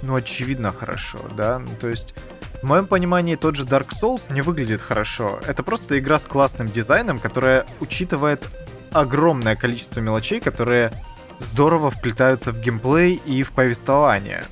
ну, 0.00 0.14
очевидно 0.14 0.72
хорошо, 0.72 1.18
да? 1.36 1.58
Ну, 1.58 1.70
то 1.80 1.88
есть, 1.88 2.14
в 2.62 2.66
моем 2.66 2.86
понимании, 2.86 3.34
тот 3.34 3.56
же 3.56 3.64
Dark 3.64 3.88
Souls 3.88 4.32
не 4.32 4.42
выглядит 4.42 4.80
хорошо. 4.80 5.40
Это 5.44 5.64
просто 5.64 5.98
игра 5.98 6.20
с 6.20 6.24
классным 6.24 6.68
дизайном, 6.68 7.18
которая 7.18 7.66
учитывает 7.80 8.46
огромное 8.92 9.56
количество 9.56 9.98
мелочей, 9.98 10.38
которые 10.38 10.92
здорово 11.40 11.90
вплетаются 11.90 12.52
в 12.52 12.60
геймплей 12.60 13.16
и 13.16 13.42
в 13.42 13.50
повествование. 13.50 14.44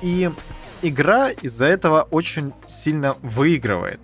И 0.00 0.30
игра 0.82 1.30
из-за 1.30 1.64
этого 1.64 2.02
очень 2.12 2.52
сильно 2.66 3.16
выигрывает. 3.22 3.98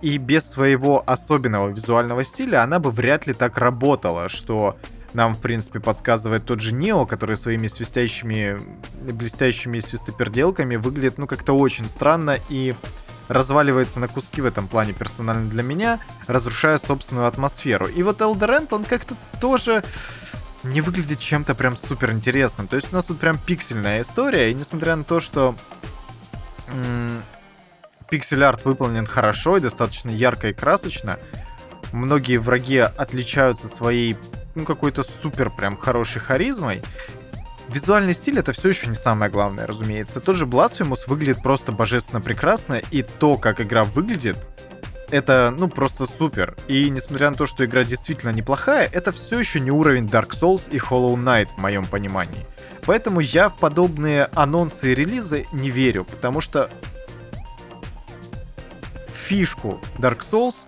И 0.00 0.16
без 0.16 0.50
своего 0.50 1.04
особенного 1.06 1.68
визуального 1.68 2.24
стиля 2.24 2.62
она 2.62 2.78
бы 2.78 2.90
вряд 2.90 3.26
ли 3.26 3.34
так 3.34 3.58
работала, 3.58 4.30
что 4.30 4.78
нам, 5.14 5.34
в 5.34 5.40
принципе, 5.40 5.80
подсказывает 5.80 6.44
тот 6.44 6.60
же 6.60 6.74
Нео, 6.74 7.06
который 7.06 7.36
своими 7.36 7.66
свистящими, 7.66 8.60
блестящими 9.00 9.78
свистоперделками 9.78 10.76
выглядит, 10.76 11.18
ну, 11.18 11.26
как-то 11.26 11.52
очень 11.54 11.88
странно 11.88 12.38
и 12.48 12.74
разваливается 13.28 14.00
на 14.00 14.08
куски 14.08 14.42
в 14.42 14.46
этом 14.46 14.68
плане 14.68 14.92
персонально 14.92 15.48
для 15.48 15.62
меня, 15.62 16.00
разрушая 16.26 16.78
собственную 16.78 17.26
атмосферу. 17.26 17.86
И 17.86 18.02
вот 18.02 18.20
Elder 18.20 18.68
он 18.70 18.84
как-то 18.84 19.16
тоже 19.40 19.82
не 20.62 20.80
выглядит 20.80 21.18
чем-то 21.20 21.54
прям 21.54 21.76
супер 21.76 22.12
интересным. 22.12 22.66
То 22.66 22.76
есть 22.76 22.92
у 22.92 22.96
нас 22.96 23.06
тут 23.06 23.18
прям 23.20 23.38
пиксельная 23.38 24.02
история, 24.02 24.50
и 24.50 24.54
несмотря 24.54 24.96
на 24.96 25.04
то, 25.04 25.20
что 25.20 25.54
пиксель-арт 28.10 28.64
выполнен 28.64 29.06
хорошо 29.06 29.56
и 29.56 29.60
достаточно 29.60 30.10
ярко 30.10 30.48
и 30.48 30.52
красочно, 30.52 31.18
многие 31.92 32.38
враги 32.38 32.78
отличаются 32.78 33.68
своей 33.68 34.16
ну, 34.54 34.64
какой-то 34.64 35.02
супер 35.02 35.50
прям 35.50 35.76
хорошей 35.76 36.20
харизмой, 36.20 36.82
Визуальный 37.68 38.12
стиль 38.12 38.38
это 38.38 38.52
все 38.52 38.68
еще 38.68 38.88
не 38.88 38.94
самое 38.94 39.30
главное, 39.30 39.66
разумеется. 39.66 40.20
Тот 40.20 40.36
же 40.36 40.44
Blasphemous 40.44 41.08
выглядит 41.08 41.42
просто 41.42 41.72
божественно 41.72 42.20
прекрасно, 42.20 42.74
и 42.90 43.02
то, 43.02 43.36
как 43.38 43.60
игра 43.60 43.84
выглядит, 43.84 44.36
это, 45.10 45.54
ну, 45.56 45.68
просто 45.68 46.06
супер. 46.06 46.56
И 46.68 46.90
несмотря 46.90 47.30
на 47.30 47.36
то, 47.36 47.46
что 47.46 47.64
игра 47.64 47.84
действительно 47.84 48.30
неплохая, 48.30 48.88
это 48.92 49.12
все 49.12 49.38
еще 49.38 49.60
не 49.60 49.70
уровень 49.70 50.06
Dark 50.06 50.30
Souls 50.30 50.68
и 50.70 50.76
Hollow 50.76 51.14
Knight 51.14 51.50
в 51.56 51.58
моем 51.58 51.86
понимании. 51.86 52.44
Поэтому 52.84 53.20
я 53.20 53.48
в 53.48 53.56
подобные 53.56 54.28
анонсы 54.34 54.92
и 54.92 54.94
релизы 54.94 55.46
не 55.52 55.70
верю, 55.70 56.04
потому 56.04 56.40
что 56.40 56.68
фишку 59.08 59.80
Dark 59.98 60.20
Souls 60.20 60.66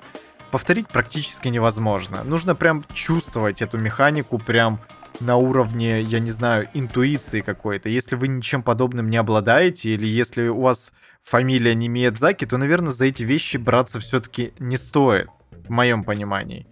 повторить 0.57 0.89
практически 0.89 1.49
невозможно. 1.49 2.25
Нужно 2.25 2.55
прям 2.55 2.83
чувствовать 2.91 3.61
эту 3.61 3.77
механику, 3.77 4.39
прям 4.39 4.81
на 5.21 5.37
уровне, 5.37 6.01
я 6.01 6.19
не 6.19 6.31
знаю, 6.31 6.71
интуиции 6.73 7.41
какой-то. 7.41 7.91
Если 7.91 8.17
вы 8.17 8.29
ничем 8.29 8.63
подобным 8.63 9.11
не 9.11 9.19
обладаете, 9.19 9.91
или 9.91 10.07
если 10.07 10.49
у 10.49 10.63
вас 10.63 10.95
фамилия 11.25 11.75
не 11.75 11.89
Миядзаки, 11.89 12.47
то, 12.47 12.57
наверное, 12.57 12.91
за 12.91 13.05
эти 13.05 13.23
вещи 13.23 13.59
браться 13.59 14.01
все-таки 14.01 14.55
не 14.59 14.79
стоит, 14.79 15.29
в 15.51 15.69
моем 15.69 16.05
понимании. 16.05 16.67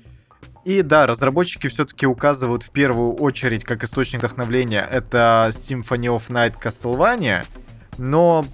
И 0.65 0.81
да, 0.81 1.07
разработчики 1.07 1.67
все-таки 1.67 2.07
указывают 2.07 2.63
в 2.63 2.71
первую 2.71 3.13
очередь 3.13 3.65
как 3.65 3.85
источник 3.85 4.21
вдохновления 4.21 4.89
это 4.91 5.51
Symphony 5.51 6.07
of 6.07 6.31
Night 6.31 6.55
Castlevania, 6.59 7.45
но 7.99 8.47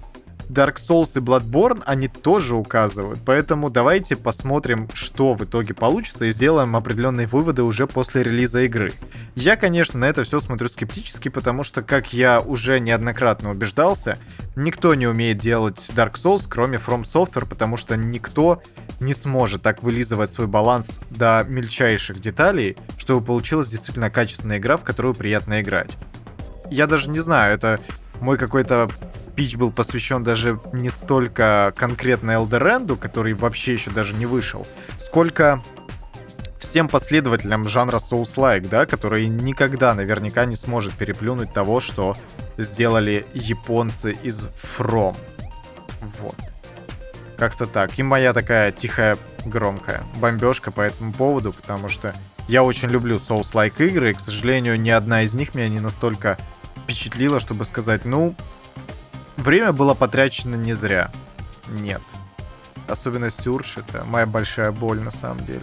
Dark 0.51 0.75
Souls 0.75 1.17
и 1.17 1.21
Bloodborne, 1.21 1.81
они 1.85 2.09
тоже 2.09 2.55
указывают. 2.55 3.19
Поэтому 3.25 3.69
давайте 3.69 4.17
посмотрим, 4.17 4.89
что 4.93 5.33
в 5.33 5.45
итоге 5.45 5.73
получится, 5.73 6.25
и 6.25 6.31
сделаем 6.31 6.75
определенные 6.75 7.25
выводы 7.25 7.63
уже 7.63 7.87
после 7.87 8.23
релиза 8.23 8.63
игры. 8.63 8.91
Я, 9.35 9.55
конечно, 9.55 9.99
на 9.99 10.05
это 10.05 10.23
все 10.23 10.41
смотрю 10.41 10.67
скептически, 10.67 11.29
потому 11.29 11.63
что, 11.63 11.81
как 11.81 12.11
я 12.11 12.41
уже 12.41 12.79
неоднократно 12.79 13.51
убеждался, 13.51 14.17
никто 14.57 14.93
не 14.93 15.07
умеет 15.07 15.37
делать 15.37 15.89
Dark 15.95 16.15
Souls, 16.15 16.45
кроме 16.49 16.77
From 16.77 17.03
Software, 17.03 17.47
потому 17.47 17.77
что 17.77 17.95
никто 17.95 18.61
не 18.99 19.13
сможет 19.13 19.61
так 19.61 19.81
вылизывать 19.81 20.29
свой 20.29 20.47
баланс 20.47 20.99
до 21.09 21.45
мельчайших 21.47 22.19
деталей, 22.19 22.77
чтобы 22.97 23.25
получилась 23.25 23.67
действительно 23.67 24.09
качественная 24.09 24.57
игра, 24.57 24.75
в 24.75 24.83
которую 24.83 25.15
приятно 25.15 25.61
играть. 25.61 25.97
Я 26.69 26.87
даже 26.87 27.09
не 27.09 27.19
знаю, 27.19 27.53
это 27.53 27.79
мой 28.21 28.37
какой-то 28.37 28.89
спич 29.13 29.55
был 29.55 29.71
посвящен 29.71 30.23
даже 30.23 30.59
не 30.71 30.89
столько 30.89 31.73
конкретно 31.75 32.31
Элдеренду, 32.31 32.95
который 32.95 33.33
вообще 33.33 33.73
еще 33.73 33.89
даже 33.89 34.15
не 34.15 34.27
вышел, 34.27 34.65
сколько 34.97 35.61
всем 36.59 36.87
последователям 36.87 37.67
жанра 37.67 37.97
Souls-like, 37.97 38.69
да, 38.69 38.85
который 38.85 39.27
никогда 39.27 39.95
наверняка 39.95 40.45
не 40.45 40.55
сможет 40.55 40.93
переплюнуть 40.93 41.51
того, 41.51 41.79
что 41.79 42.15
сделали 42.57 43.25
японцы 43.33 44.11
из 44.11 44.49
From. 44.49 45.17
Вот. 46.19 46.35
Как-то 47.37 47.65
так. 47.65 47.97
И 47.97 48.03
моя 48.03 48.33
такая 48.33 48.71
тихая, 48.71 49.17
громкая 49.45 50.03
бомбежка 50.17 50.71
по 50.71 50.81
этому 50.81 51.11
поводу, 51.11 51.53
потому 51.53 51.89
что 51.89 52.13
я 52.47 52.63
очень 52.63 52.89
люблю 52.89 53.15
Souls-like 53.15 53.83
игры, 53.87 54.11
и, 54.11 54.13
к 54.13 54.19
сожалению, 54.19 54.79
ни 54.79 54.91
одна 54.91 55.23
из 55.23 55.33
них 55.33 55.55
меня 55.55 55.69
не 55.69 55.79
настолько 55.79 56.37
впечатлило, 56.83 57.39
чтобы 57.39 57.65
сказать, 57.65 58.05
ну, 58.05 58.35
время 59.37 59.71
было 59.71 59.93
потрачено 59.93 60.55
не 60.55 60.73
зря. 60.73 61.11
Нет. 61.69 62.01
Особенно 62.87 63.29
Сюрш, 63.29 63.77
это 63.77 64.03
моя 64.05 64.25
большая 64.25 64.71
боль 64.71 64.99
на 64.99 65.11
самом 65.11 65.45
деле. 65.45 65.61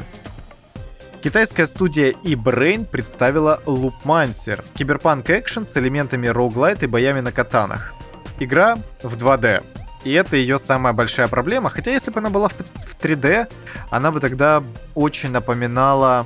Китайская 1.23 1.67
студия 1.67 2.13
eBrain 2.23 2.85
представила 2.85 3.61
Loopmancer— 3.67 4.65
киберпанк 4.75 5.29
экшен 5.31 5.65
с 5.65 5.77
элементами 5.77 6.29
роуглайт 6.29 6.83
и 6.85 6.87
боями 6.87 7.21
на 7.21 7.33
катанах. 7.33 7.93
Игра 8.39 8.79
в 9.03 9.17
2D. 9.17 9.65
И 10.05 10.13
это 10.13 10.37
ее 10.37 10.59
самая 10.59 10.93
большая 10.93 11.27
проблема. 11.27 11.71
Хотя 11.71 11.91
если 11.91 12.13
бы 12.13 12.21
она 12.21 12.31
была 12.31 12.49
в 12.49 12.55
3D, 13.01 13.53
она 13.91 14.13
бы 14.13 14.21
тогда 14.21 14.63
очень 14.95 15.31
напоминала 15.31 16.25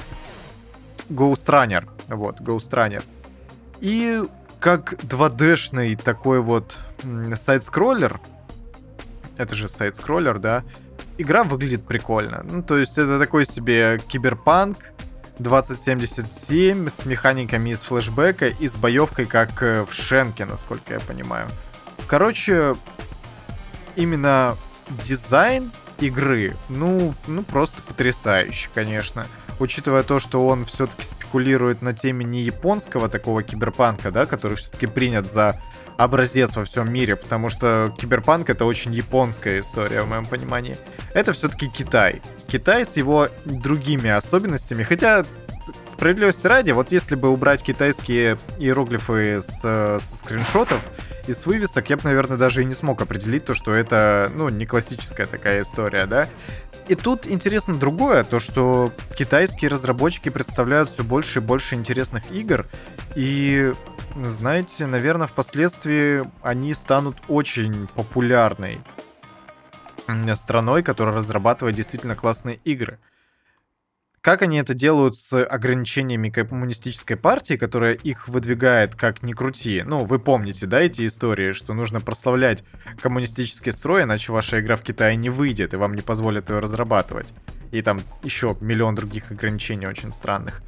Ghost 1.09 1.47
Runner. 1.47 1.89
Вот, 2.09 2.41
Ghost 2.41 2.71
Runner. 2.71 3.03
И 3.81 4.23
как 4.63 4.93
2D-шный 4.93 5.97
такой 5.97 6.41
вот 6.41 6.79
сайт-скроллер, 7.35 8.21
это 9.37 9.57
же 9.57 9.67
сайт-скроллер, 9.67 10.39
да, 10.39 10.63
игра 11.19 11.43
выглядит 11.43 11.85
прикольно. 11.85 12.45
Ну, 12.49 12.63
то 12.63 12.79
есть 12.79 12.97
это 12.97 13.19
такой 13.19 13.45
себе 13.45 14.01
киберпанк 14.07 14.79
2077 15.41 16.89
с 16.89 17.05
механиками 17.07 17.71
из 17.71 17.83
флешбека 17.83 18.47
и 18.47 18.69
с 18.69 18.77
боевкой, 18.77 19.27
как 19.27 19.63
э, 19.65 19.85
в 19.85 19.93
Шенке, 19.93 20.45
насколько 20.45 20.95
я 20.95 21.01
понимаю. 21.01 21.49
Короче, 22.07 22.77
именно 23.97 24.57
дизайн 25.05 25.73
игры. 25.99 26.55
Ну, 26.69 27.15
ну 27.27 27.43
просто 27.43 27.83
потрясающе, 27.83 28.69
конечно. 28.73 29.27
Учитывая 29.59 30.03
то, 30.03 30.19
что 30.19 30.47
он 30.47 30.65
все-таки 30.65 31.05
спекулирует 31.05 31.83
на 31.83 31.93
теме 31.93 32.25
не 32.25 32.41
японского 32.41 33.09
такого 33.09 33.43
киберпанка, 33.43 34.11
да, 34.11 34.27
который 34.27 34.57
все-таки 34.57 34.87
принят 34.87 35.31
за 35.31 35.61
образец 35.99 36.57
во 36.57 36.65
всем 36.65 36.93
мире, 36.93 37.17
потому 37.17 37.49
что 37.49 37.95
киберпанк 37.99 38.51
это 38.51 38.65
очень 38.65 38.93
японская 38.93 39.61
история 39.61 40.03
в 40.03 40.09
моем 40.09 40.27
понимании. 40.27 40.77
Это 41.15 41.33
все-таки 41.33 41.69
Китай. 41.69 42.23
Китай 42.49 42.85
с 42.85 42.97
его 42.97 43.29
другими 43.45 44.11
особенностями, 44.11 44.83
хотя 44.83 45.25
справедливости 45.87 46.47
ради, 46.47 46.73
вот 46.73 46.93
если 46.93 47.15
бы 47.15 47.29
убрать 47.29 47.63
китайские 47.63 48.39
иероглифы 48.59 49.41
с, 49.41 49.63
с 49.63 50.19
скриншотов 50.19 50.81
и 51.27 51.33
с 51.33 51.47
вывесок, 51.47 51.89
я 51.91 51.97
бы, 51.97 52.03
наверное, 52.05 52.37
даже 52.37 52.63
и 52.63 52.65
не 52.65 52.75
смог 52.75 53.01
определить 53.01 53.45
то, 53.45 53.55
что 53.55 53.73
это, 53.73 54.31
ну, 54.35 54.49
не 54.49 54.67
классическая 54.67 55.27
такая 55.27 55.63
история, 55.63 56.07
да. 56.07 56.29
И 56.89 56.95
тут 56.95 57.27
интересно 57.27 57.75
другое, 57.75 58.25
то 58.25 58.39
что 58.39 58.93
китайские 59.17 59.71
разработчики 59.71 60.29
представляют 60.29 60.89
все 60.89 61.05
больше 61.05 61.39
и 61.39 61.43
больше 61.43 61.75
интересных 61.75 62.31
игр, 62.31 62.67
и 63.15 63.73
знаете, 64.17 64.87
наверное, 64.87 65.27
впоследствии 65.27 66.23
они 66.43 66.75
станут 66.75 67.17
очень 67.29 67.89
популярной 67.95 68.81
страной, 70.35 70.83
которая 70.83 71.17
разрабатывает 71.17 71.77
действительно 71.77 72.17
классные 72.17 72.57
игры. 72.65 72.99
Как 74.23 74.43
они 74.43 74.59
это 74.59 74.73
делают 74.73 75.17
с 75.17 75.45
ограничениями 75.45 76.31
коммунистической 76.31 77.17
партии, 77.17 77.55
которая 77.55 77.95
их 77.95 78.29
выдвигает 78.29 78.95
как 78.95 79.25
ни 79.25 79.33
крути? 79.33 79.83
Ну, 79.85 80.05
вы 80.05 80.21
помните, 80.21 80.67
да, 80.67 80.81
эти 80.81 81.09
истории, 81.09 81.51
что 81.51 81.75
нужно 81.75 82.01
прославлять 82.01 82.63
коммунистический 83.01 83.73
строй, 83.73 84.05
иначе 84.05 84.31
ваша 84.31 84.61
игра 84.61 84.77
в 84.77 84.83
Китае 84.83 85.17
не 85.17 85.29
выйдет, 85.29 85.75
и 85.75 85.77
вам 85.77 85.95
не 85.95 86.03
позволят 86.03 86.51
ее 86.51 86.61
разрабатывать. 86.61 87.27
И 87.73 87.83
там 87.83 88.01
еще 88.23 88.57
миллион 88.61 88.95
других 88.95 89.33
ограничений 89.33 89.89
очень 89.89 90.13
странных. 90.13 90.63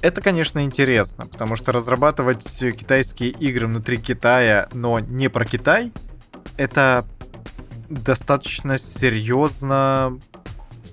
Это, 0.00 0.20
конечно, 0.20 0.62
интересно, 0.62 1.26
потому 1.26 1.56
что 1.56 1.72
разрабатывать 1.72 2.46
китайские 2.46 3.30
игры 3.30 3.66
внутри 3.66 3.96
Китая, 3.96 4.68
но 4.72 5.00
не 5.00 5.28
про 5.28 5.44
Китай, 5.44 5.90
это 6.56 7.04
достаточно 7.88 8.78
серьезно 8.78 10.20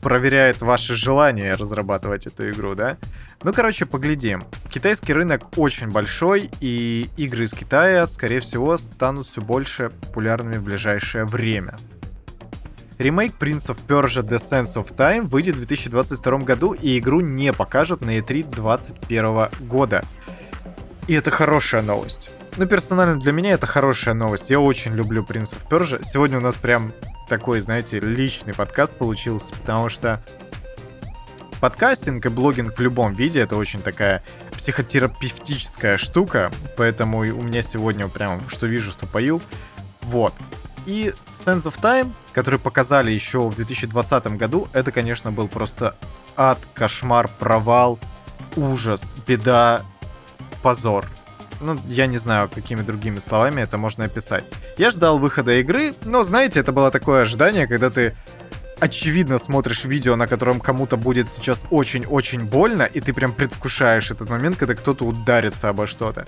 проверяет 0.01 0.61
ваше 0.61 0.95
желание 0.95 1.55
разрабатывать 1.55 2.27
эту 2.27 2.49
игру, 2.49 2.75
да? 2.75 2.97
Ну, 3.43 3.53
короче, 3.53 3.85
поглядим. 3.85 4.43
Китайский 4.69 5.13
рынок 5.13 5.57
очень 5.57 5.91
большой, 5.91 6.49
и 6.59 7.09
игры 7.17 7.43
из 7.45 7.51
Китая, 7.51 8.07
скорее 8.07 8.39
всего, 8.39 8.77
станут 8.77 9.27
все 9.27 9.41
больше 9.41 9.91
популярными 10.01 10.57
в 10.57 10.63
ближайшее 10.63 11.25
время. 11.25 11.75
Ремейк 12.97 13.33
Prince 13.39 13.69
of 13.69 13.79
Persia 13.87 14.27
The 14.27 14.37
Sense 14.37 14.75
of 14.75 14.95
Time 14.95 15.27
выйдет 15.27 15.55
в 15.55 15.59
2022 15.59 16.39
году, 16.39 16.73
и 16.73 16.97
игру 16.97 17.19
не 17.19 17.53
покажут 17.53 18.01
на 18.01 18.17
E3 18.17 18.49
2021 18.49 19.49
года. 19.67 20.03
И 21.07 21.13
это 21.13 21.29
хорошая 21.29 21.83
новость. 21.83 22.31
Ну, 22.57 22.65
персонально 22.65 23.19
для 23.19 23.31
меня 23.31 23.51
это 23.51 23.67
хорошая 23.67 24.15
новость. 24.15 24.49
Я 24.49 24.59
очень 24.59 24.93
люблю 24.93 25.23
Prince 25.23 25.55
of 25.55 25.67
Persia. 25.69 25.99
Сегодня 26.01 26.39
у 26.39 26.41
нас 26.41 26.55
прям 26.55 26.91
такой, 27.27 27.59
знаете, 27.59 27.99
личный 27.99 28.53
подкаст 28.53 28.93
получился, 28.93 29.53
потому 29.53 29.89
что 29.89 30.21
подкастинг 31.59 32.25
и 32.25 32.29
блогинг 32.29 32.77
в 32.77 32.81
любом 32.81 33.13
виде 33.13 33.39
это 33.39 33.55
очень 33.55 33.81
такая 33.81 34.23
психотерапевтическая 34.51 35.97
штука, 35.97 36.51
поэтому 36.75 37.19
у 37.19 37.41
меня 37.41 37.61
сегодня 37.61 38.07
прям 38.07 38.49
что 38.49 38.67
вижу, 38.67 38.91
что 38.91 39.07
пою. 39.07 39.41
Вот. 40.01 40.33
И 40.85 41.13
Sense 41.31 41.63
of 41.63 41.79
Time, 41.81 42.11
который 42.31 42.59
показали 42.59 43.11
еще 43.11 43.49
в 43.49 43.55
2020 43.55 44.27
году, 44.37 44.67
это, 44.73 44.91
конечно, 44.91 45.31
был 45.31 45.47
просто 45.47 45.95
ад, 46.37 46.59
кошмар, 46.73 47.29
провал, 47.39 47.99
ужас, 48.55 49.13
беда, 49.27 49.83
позор. 50.61 51.05
Ну, 51.59 51.77
я 51.87 52.07
не 52.07 52.17
знаю, 52.17 52.49
какими 52.53 52.81
другими 52.81 53.19
словами 53.19 53.61
это 53.61 53.77
можно 53.77 54.05
описать. 54.05 54.43
Я 54.77 54.89
ждал 54.89 55.17
выхода 55.17 55.59
игры, 55.59 55.95
но, 56.05 56.23
знаете, 56.23 56.59
это 56.59 56.71
было 56.71 56.91
такое 56.91 57.23
ожидание, 57.23 57.67
когда 57.67 57.89
ты 57.89 58.15
очевидно 58.79 59.37
смотришь 59.37 59.85
видео, 59.85 60.15
на 60.15 60.27
котором 60.27 60.59
кому-то 60.59 60.97
будет 60.97 61.29
сейчас 61.29 61.63
очень-очень 61.71 62.43
больно, 62.43 62.83
и 62.83 62.99
ты 63.01 63.13
прям 63.13 63.33
предвкушаешь 63.33 64.11
этот 64.11 64.29
момент, 64.29 64.57
когда 64.57 64.75
кто-то 64.75 65.05
ударится 65.05 65.69
обо 65.69 65.87
что-то. 65.87 66.27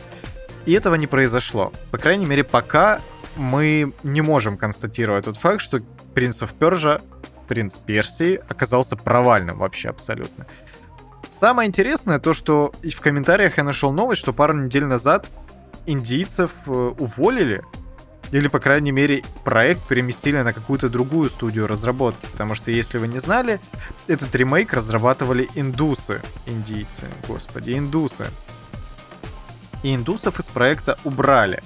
И 0.66 0.74
этого 0.74 0.96
не 0.96 1.08
произошло. 1.08 1.72
По 1.92 1.98
крайней 1.98 2.26
мере, 2.26 2.44
пока 2.44 3.00
мы 3.36 3.94
не 4.04 4.22
можем 4.22 4.58
констатировать 4.58 5.26
тот 5.26 5.38
факт, 5.38 5.62
что 5.62 5.82
Принц 6.14 6.42
of 6.42 6.52
Persia, 6.60 7.02
Принц 7.48 7.78
Персии, 7.78 8.42
оказался 8.50 8.96
провальным 8.96 9.60
вообще 9.60 9.90
абсолютно. 9.90 10.46
Самое 11.30 11.68
интересное 11.68 12.20
то, 12.20 12.34
что 12.34 12.74
в 12.84 13.02
комментариях 13.02 13.58
я 13.58 13.64
нашел 13.64 13.92
новость, 13.92 14.22
что 14.22 14.34
пару 14.34 14.54
недель 14.54 14.86
назад 14.86 15.28
индийцев 15.86 16.52
э, 16.66 16.72
уволили, 16.72 17.64
или, 18.32 18.48
по 18.48 18.60
крайней 18.60 18.92
мере, 18.92 19.24
проект 19.44 19.88
переместили 19.88 20.38
на 20.42 20.54
какую-то 20.54 20.90
другую 20.90 21.30
студию 21.30 21.68
разработки. 21.68 22.28
Потому 22.32 22.54
что, 22.54 22.70
если 22.70 23.00
вы 23.00 23.08
не 23.08 23.18
знали, 23.18 23.60
этот 24.08 24.36
ремейк 24.36 24.74
разрабатывали 24.74 25.50
индусы. 25.56 26.22
Индийцы, 26.46 27.06
господи, 27.28 27.78
индусы. 27.78 28.28
И 29.82 29.96
индусов 29.96 30.40
из 30.40 30.46
проекта 30.46 31.00
убрали. 31.04 31.64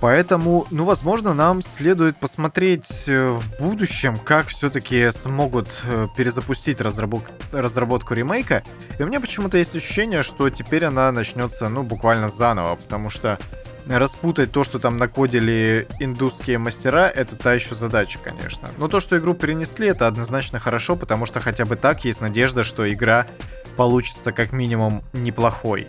Поэтому, 0.00 0.66
ну, 0.70 0.84
возможно, 0.84 1.32
нам 1.32 1.62
следует 1.62 2.18
посмотреть 2.18 3.04
э, 3.06 3.28
в 3.28 3.58
будущем, 3.58 4.16
как 4.18 4.48
все-таки 4.48 5.10
смогут 5.10 5.82
э, 5.84 6.06
перезапустить 6.16 6.80
разработ... 6.80 7.22
разработку 7.50 8.12
ремейка. 8.12 8.62
И 8.98 9.02
у 9.02 9.06
меня 9.06 9.20
почему-то 9.20 9.56
есть 9.56 9.74
ощущение, 9.74 10.22
что 10.22 10.50
теперь 10.50 10.84
она 10.84 11.10
начнется, 11.12 11.68
ну, 11.68 11.82
буквально 11.82 12.28
заново, 12.28 12.76
потому 12.76 13.08
что 13.08 13.38
распутать 13.88 14.52
то, 14.52 14.64
что 14.64 14.78
там 14.78 14.96
накодили 14.96 15.86
индусские 16.00 16.58
мастера, 16.58 17.08
это 17.08 17.36
та 17.36 17.54
еще 17.54 17.74
задача, 17.74 18.18
конечно. 18.22 18.68
Но 18.78 18.88
то, 18.88 19.00
что 19.00 19.16
игру 19.16 19.34
перенесли, 19.34 19.88
это 19.88 20.08
однозначно 20.08 20.58
хорошо, 20.58 20.96
потому 20.96 21.24
что 21.26 21.40
хотя 21.40 21.64
бы 21.64 21.76
так 21.76 22.04
есть 22.04 22.20
надежда, 22.20 22.64
что 22.64 22.92
игра 22.92 23.26
получится 23.76 24.32
как 24.32 24.52
минимум 24.52 25.04
неплохой. 25.12 25.86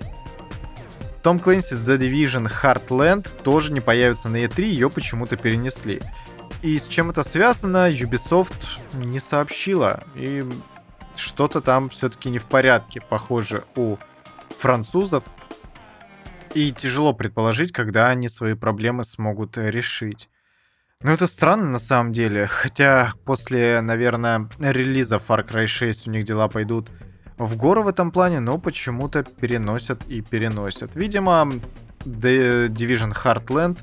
Том 1.27 1.39
Клэнси 1.39 1.75
The 1.75 1.97
Division 1.97 2.49
Heartland 2.49 3.43
тоже 3.43 3.73
не 3.73 3.81
появится 3.81 4.29
на 4.29 4.45
E3, 4.45 4.63
ее 4.63 4.89
почему-то 4.89 5.35
перенесли. 5.35 6.01
И 6.61 6.77
с 6.77 6.87
чем 6.87 7.09
это 7.09 7.21
связано, 7.21 7.91
Ubisoft 7.91 8.55
не 8.93 9.19
сообщила. 9.19 10.05
И 10.15 10.45
что-то 11.17 11.59
там 11.59 11.89
все-таки 11.89 12.29
не 12.29 12.39
в 12.39 12.45
порядке, 12.45 13.01
похоже, 13.01 13.65
у 13.75 13.97
французов. 14.57 15.25
И 16.53 16.71
тяжело 16.71 17.11
предположить, 17.11 17.73
когда 17.73 18.07
они 18.07 18.29
свои 18.29 18.53
проблемы 18.53 19.03
смогут 19.03 19.57
решить. 19.57 20.29
Но 21.01 21.11
это 21.11 21.27
странно 21.27 21.71
на 21.71 21.79
самом 21.79 22.13
деле. 22.13 22.47
Хотя 22.47 23.11
после, 23.25 23.81
наверное, 23.81 24.49
релиза 24.59 25.17
Far 25.17 25.45
Cry 25.45 25.67
6 25.67 26.07
у 26.07 26.11
них 26.11 26.23
дела 26.23 26.47
пойдут 26.47 26.89
в 27.37 27.55
гору 27.55 27.83
в 27.83 27.87
этом 27.87 28.11
плане, 28.11 28.39
но 28.39 28.57
почему-то 28.57 29.23
переносят 29.23 30.01
и 30.07 30.21
переносят. 30.21 30.95
Видимо, 30.95 31.49
The 32.05 32.67
Division 32.67 33.13
Heartland 33.13 33.79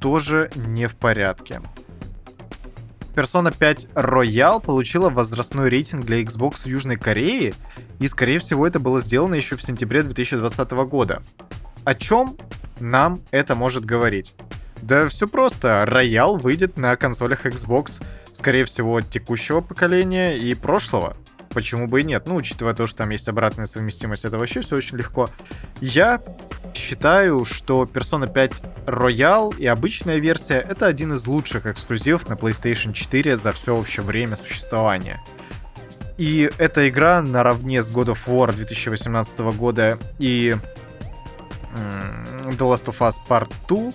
тоже 0.00 0.50
не 0.54 0.86
в 0.86 0.96
порядке. 0.96 1.60
Persona 3.14 3.52
5 3.56 3.88
Royal 3.94 4.64
получила 4.64 5.10
возрастной 5.10 5.68
рейтинг 5.68 6.04
для 6.04 6.22
Xbox 6.22 6.62
в 6.62 6.66
Южной 6.66 6.96
Корее, 6.96 7.54
и, 7.98 8.06
скорее 8.06 8.38
всего, 8.38 8.64
это 8.64 8.78
было 8.78 9.00
сделано 9.00 9.34
еще 9.34 9.56
в 9.56 9.62
сентябре 9.62 10.04
2020 10.04 10.70
года. 10.88 11.22
О 11.84 11.94
чем 11.94 12.36
нам 12.78 13.22
это 13.32 13.56
может 13.56 13.84
говорить? 13.84 14.34
Да 14.82 15.08
все 15.08 15.26
просто. 15.26 15.84
Royal 15.88 16.38
выйдет 16.38 16.76
на 16.76 16.94
консолях 16.94 17.44
Xbox, 17.44 18.00
скорее 18.32 18.64
всего, 18.64 19.00
текущего 19.00 19.60
поколения 19.60 20.38
и 20.38 20.54
прошлого 20.54 21.16
почему 21.50 21.86
бы 21.86 22.00
и 22.00 22.04
нет? 22.04 22.24
Ну, 22.26 22.36
учитывая 22.36 22.74
то, 22.74 22.86
что 22.86 22.98
там 22.98 23.10
есть 23.10 23.28
обратная 23.28 23.66
совместимость, 23.66 24.24
это 24.24 24.38
вообще 24.38 24.60
все 24.60 24.76
очень 24.76 24.98
легко. 24.98 25.28
Я 25.80 26.20
считаю, 26.74 27.44
что 27.44 27.84
Persona 27.84 28.32
5 28.32 28.62
Royal 28.86 29.56
и 29.56 29.66
обычная 29.66 30.18
версия— 30.18 30.58
это 30.68 30.86
один 30.86 31.14
из 31.14 31.26
лучших 31.26 31.66
эксклюзивов 31.66 32.28
на 32.28 32.34
PlayStation 32.34 32.92
4 32.92 33.36
за 33.36 33.52
все 33.52 33.76
вообще 33.76 34.02
время 34.02 34.36
существования. 34.36 35.20
И 36.16 36.50
эта 36.58 36.88
игра 36.88 37.22
наравне 37.22 37.82
с 37.82 37.92
God 37.92 38.06
of 38.06 38.26
War 38.26 38.52
2018 38.52 39.38
года 39.56 39.98
и 40.18 40.56
The 41.74 42.58
Last 42.58 42.86
of 42.86 42.98
Us 42.98 43.14
Part 43.28 43.52
2 43.68 43.92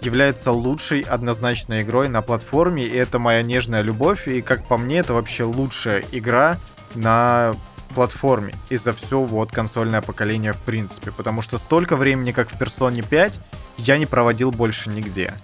является 0.00 0.50
лучшей 0.50 1.02
однозначной 1.02 1.82
игрой 1.82 2.08
на 2.08 2.22
платформе, 2.22 2.86
и 2.86 2.96
это 2.96 3.18
моя 3.18 3.42
нежная 3.42 3.82
любовь, 3.82 4.26
и 4.28 4.40
как 4.40 4.66
по 4.66 4.78
мне, 4.78 4.98
это 4.98 5.12
вообще 5.12 5.44
лучшая 5.44 6.02
игра 6.10 6.58
на 6.94 7.52
платформе 7.94 8.54
и 8.68 8.76
за 8.76 8.92
все 8.92 9.20
вот 9.20 9.50
консольное 9.50 10.00
поколение 10.00 10.52
в 10.52 10.60
принципе, 10.60 11.10
потому 11.10 11.42
что 11.42 11.58
столько 11.58 11.96
времени, 11.96 12.32
как 12.32 12.48
в 12.48 12.60
Persona 12.60 13.06
5, 13.06 13.40
я 13.78 13.98
не 13.98 14.06
проводил 14.06 14.50
больше 14.50 14.90
нигде. 14.90 15.34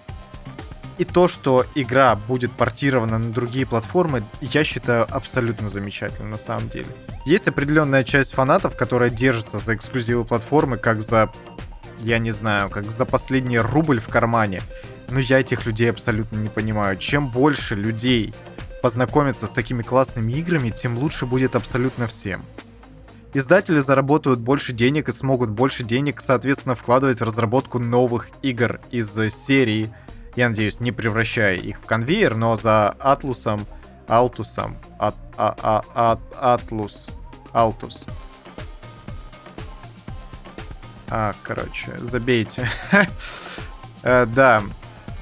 И 0.99 1.05
то, 1.05 1.29
что 1.29 1.67
игра 1.75 2.15
будет 2.15 2.53
портирована 2.53 3.19
на 3.19 3.31
другие 3.31 3.67
платформы, 3.67 4.23
я 4.41 4.65
считаю 4.65 5.07
абсолютно 5.11 5.69
замечательно 5.69 6.31
на 6.31 6.39
самом 6.39 6.71
деле. 6.71 6.87
Есть 7.27 7.49
определенная 7.49 8.03
часть 8.03 8.33
фанатов, 8.33 8.77
которая 8.77 9.11
держится 9.11 9.59
за 9.59 9.75
эксклюзивы 9.75 10.25
платформы, 10.25 10.79
как 10.79 11.03
за, 11.03 11.31
я 12.01 12.19
не 12.19 12.31
знаю, 12.31 12.71
как 12.71 12.91
за 12.91 13.05
последний 13.05 13.59
рубль 13.59 14.01
в 14.01 14.09
кармане. 14.09 14.63
Но 15.11 15.21
я 15.21 15.41
этих 15.41 15.67
людей 15.67 15.91
абсолютно 15.91 16.39
не 16.39 16.49
понимаю. 16.49 16.97
Чем 16.97 17.29
больше 17.29 17.75
людей 17.75 18.33
познакомиться 18.87 19.49
с 19.49 19.51
такими 19.51 19.83
классными 19.83 20.33
играми, 20.35 20.71
тем 20.71 20.97
лучше 20.97 21.27
будет 21.27 21.57
абсолютно 21.57 22.07
всем. 22.07 22.45
Издатели 23.35 23.81
заработают 23.81 24.39
больше 24.39 24.73
денег 24.73 25.09
и 25.09 25.13
смогут 25.13 25.51
больше 25.51 25.83
денег, 25.83 26.21
соответственно, 26.21 26.77
вкладывать 26.77 27.19
в 27.19 27.25
разработку 27.25 27.81
новых 27.81 28.29
игр 28.43 28.79
из 28.93 29.13
серии 29.35 29.93
я 30.37 30.51
надеюсь, 30.51 30.79
не 30.79 30.93
превращая 30.93 31.57
их 31.57 31.81
в 31.81 31.85
конвейер, 31.85 32.37
но 32.37 32.55
за 32.55 32.91
Атлусом, 32.91 33.67
Алтусом, 34.07 34.77
Ат, 35.01 35.17
а, 35.37 35.57
а, 35.61 35.83
Ат, 35.93 36.21
Атлус, 36.41 37.11
Алтус. 37.53 38.07
А, 41.09 41.35
короче, 41.43 41.99
забейте. 41.99 42.69
Э, 44.03 44.25
да, 44.25 44.63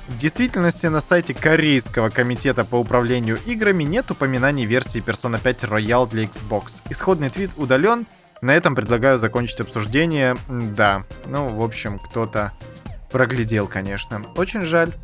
в 0.08 0.18
действительности 0.18 0.86
на 0.86 1.00
сайте 1.00 1.32
Корейского 1.32 2.10
комитета 2.10 2.64
по 2.64 2.76
управлению 2.76 3.38
играми 3.46 3.84
нет 3.84 4.10
упоминаний 4.10 4.66
версии 4.66 5.02
Persona 5.02 5.40
5 5.42 5.64
Royal 5.64 6.08
для 6.08 6.24
Xbox. 6.24 6.82
Исходный 6.90 7.30
твит 7.30 7.50
удален. 7.56 8.06
На 8.42 8.54
этом 8.54 8.74
предлагаю 8.74 9.16
закончить 9.16 9.60
обсуждение. 9.60 10.36
Да, 10.48 11.04
ну, 11.26 11.48
в 11.48 11.64
общем, 11.64 11.98
кто-то 11.98 12.52
проглядел, 13.10 13.66
конечно. 13.66 14.22
Очень 14.36 14.62
жаль. 14.62 14.94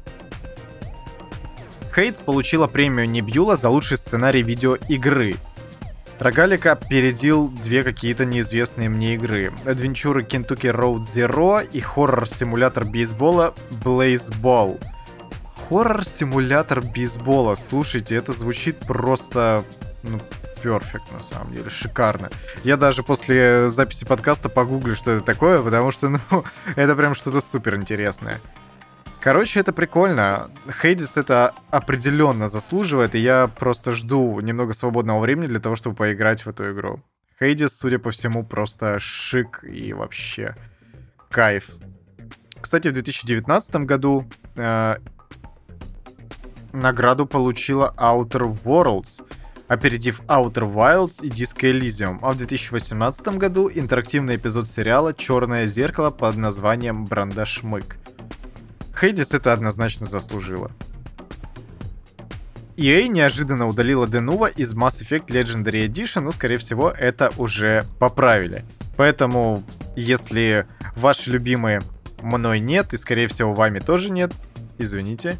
Хейтс 1.95 2.21
получила 2.21 2.67
премию 2.67 3.09
Небьюла 3.09 3.57
за 3.57 3.71
лучший 3.71 3.97
сценарий 3.97 4.43
видеоигры. 4.43 5.37
Рогалика 6.21 6.73
опередил 6.73 7.49
две 7.49 7.83
какие-то 7.83 8.27
неизвестные 8.27 8.91
мне 8.91 9.15
игры. 9.15 9.55
Адвенчуры 9.65 10.23
Kentucky 10.23 10.71
Road 10.71 11.01
Zero 11.01 11.67
и 11.67 11.81
хоррор-симулятор 11.81 12.85
бейсбола 12.85 13.55
Blaze 13.83 14.31
Ball. 14.43 14.79
Хоррор-симулятор 15.57 16.83
бейсбола. 16.83 17.55
Слушайте, 17.55 18.17
это 18.17 18.33
звучит 18.33 18.81
просто... 18.81 19.65
Ну, 20.03 20.21
перфект, 20.63 21.11
на 21.11 21.21
самом 21.21 21.55
деле, 21.55 21.71
шикарно. 21.71 22.29
Я 22.65 22.77
даже 22.77 23.03
после 23.03 23.71
записи 23.71 24.05
подкаста 24.05 24.51
погуглю, 24.51 24.95
что 24.95 25.13
это 25.13 25.25
такое, 25.25 25.63
потому 25.63 25.91
что, 25.91 26.11
ну, 26.11 26.21
это 26.77 26.95
прям 26.97 27.15
что-то 27.15 27.41
супер 27.41 27.77
интересное. 27.77 28.41
Короче, 29.21 29.61
это 29.61 29.75
прикольно. 29.75 30.51
Хейдис 30.81 31.19
это 31.19 31.55
определенно 31.71 32.49
заслуживает, 32.49 33.15
и 33.15 33.19
я 33.19 33.49
просто 33.49 33.93
жду 33.93 34.41
немного 34.41 34.73
свободного 34.73 35.21
времени 35.21 35.47
для 35.47 35.61
того, 35.61 35.77
чтобы 35.77 35.95
поиграть 35.95 36.47
в 36.47 36.49
эту 36.49 36.73
игру. 36.73 37.03
Хейдис, 37.39 37.77
судя 37.77 37.99
по 37.99 38.13
всему, 38.13 38.45
просто 38.45 38.99
шик 38.99 39.63
и 39.63 39.93
вообще 39.93 40.57
кайф. 41.31 41.71
Кстати, 42.61 42.89
в 42.89 42.93
2019 42.93 43.77
году 43.77 44.27
э, 44.57 44.97
награду 46.73 47.27
получила 47.27 47.95
Outer 47.99 48.59
Worlds, 48.65 49.23
опередив 49.69 50.23
Outer 50.29 50.73
Wilds 50.73 51.23
и 51.23 51.29
Disco 51.29 51.71
Elysium. 51.71 52.19
А 52.23 52.31
в 52.31 52.37
2018 52.37 53.37
году 53.37 53.71
интерактивный 53.73 54.37
эпизод 54.37 54.67
сериала 54.67 55.13
«Черное 55.13 55.67
зеркало» 55.67 56.11
под 56.11 56.37
названием 56.37 57.05
«Брандашмык». 57.05 58.00
Хейдис 59.01 59.33
это 59.33 59.55
однозначно 59.55 60.05
заслужила. 60.05 60.71
EA 62.77 63.09
неожиданно 63.09 63.67
удалила 63.67 64.07
Денува 64.07 64.47
из 64.47 64.75
Mass 64.75 65.03
Effect 65.03 65.29
Legendary 65.29 65.87
Edition, 65.87 66.21
но, 66.21 66.31
скорее 66.33 66.59
всего, 66.59 66.91
это 66.91 67.33
уже 67.39 67.85
поправили. 67.99 68.63
Поэтому, 68.99 69.63
если 69.97 70.67
ваши 70.97 71.31
любимые 71.31 71.83
мной 72.21 72.61
нет, 72.61 72.93
и, 72.93 72.99
скорее 72.99 73.27
всего, 73.29 73.55
вами 73.55 73.79
тоже 73.79 74.11
нет, 74.11 74.33
извините. 74.77 75.37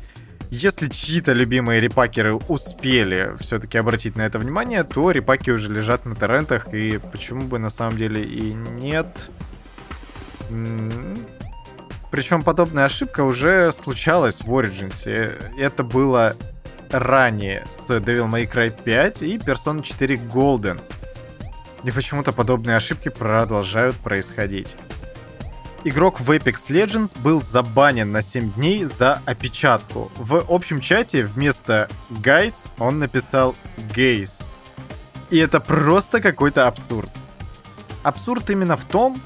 Если 0.51 0.89
чьи-то 0.89 1.33
любимые 1.33 1.81
репакеры 1.81 2.35
успели 2.35 3.35
все-таки 3.39 3.77
обратить 3.77 4.17
на 4.17 4.23
это 4.23 4.39
внимание, 4.39 4.85
то 4.85 5.11
репаки 5.11 5.51
уже 5.51 5.71
лежат 5.73 6.07
на 6.07 6.15
торрентах, 6.15 6.73
и 6.73 6.99
почему 7.13 7.43
бы 7.43 7.59
на 7.59 7.71
самом 7.71 7.99
деле 7.99 8.25
и 8.25 8.53
нет. 8.55 9.31
Причем 12.11 12.43
подобная 12.43 12.87
ошибка 12.87 13.23
уже 13.23 13.73
случалась 13.73 14.41
в 14.41 14.53
Origins. 14.53 15.09
Это 15.57 15.85
было 15.85 16.37
ранее 16.91 17.65
с 17.69 17.89
Devil 17.91 18.29
May 18.29 18.51
Cry 18.51 18.75
5 18.83 19.23
и 19.23 19.39
Persona 19.39 19.83
4 19.83 20.17
Golden. 20.17 20.81
И 21.85 21.91
почему-то 21.93 22.33
подобные 22.33 22.77
ошибки 22.77 23.09
продолжают 23.09 23.97
происходить. 23.97 24.77
Игрок 25.83 26.21
в 26.21 26.31
Apex 26.31 26.69
Legends 26.69 27.19
был 27.19 27.41
забанен 27.41 28.13
на 28.13 28.21
7 28.21 28.53
дней 28.53 28.85
за 28.85 29.23
опечатку. 29.25 30.11
В 30.17 30.45
общем 30.49 30.81
чате 30.81 31.25
вместо 31.25 31.89
guys 32.11 32.67
он 32.79 32.99
написал 32.99 33.55
gays. 33.95 34.45
И 35.31 35.39
это 35.39 35.59
просто 35.59 36.21
какой-то 36.21 36.67
абсурд. 36.67 37.09
Абсурд 38.03 38.51
именно 38.51 38.77
в 38.77 38.85
том, 38.85 39.19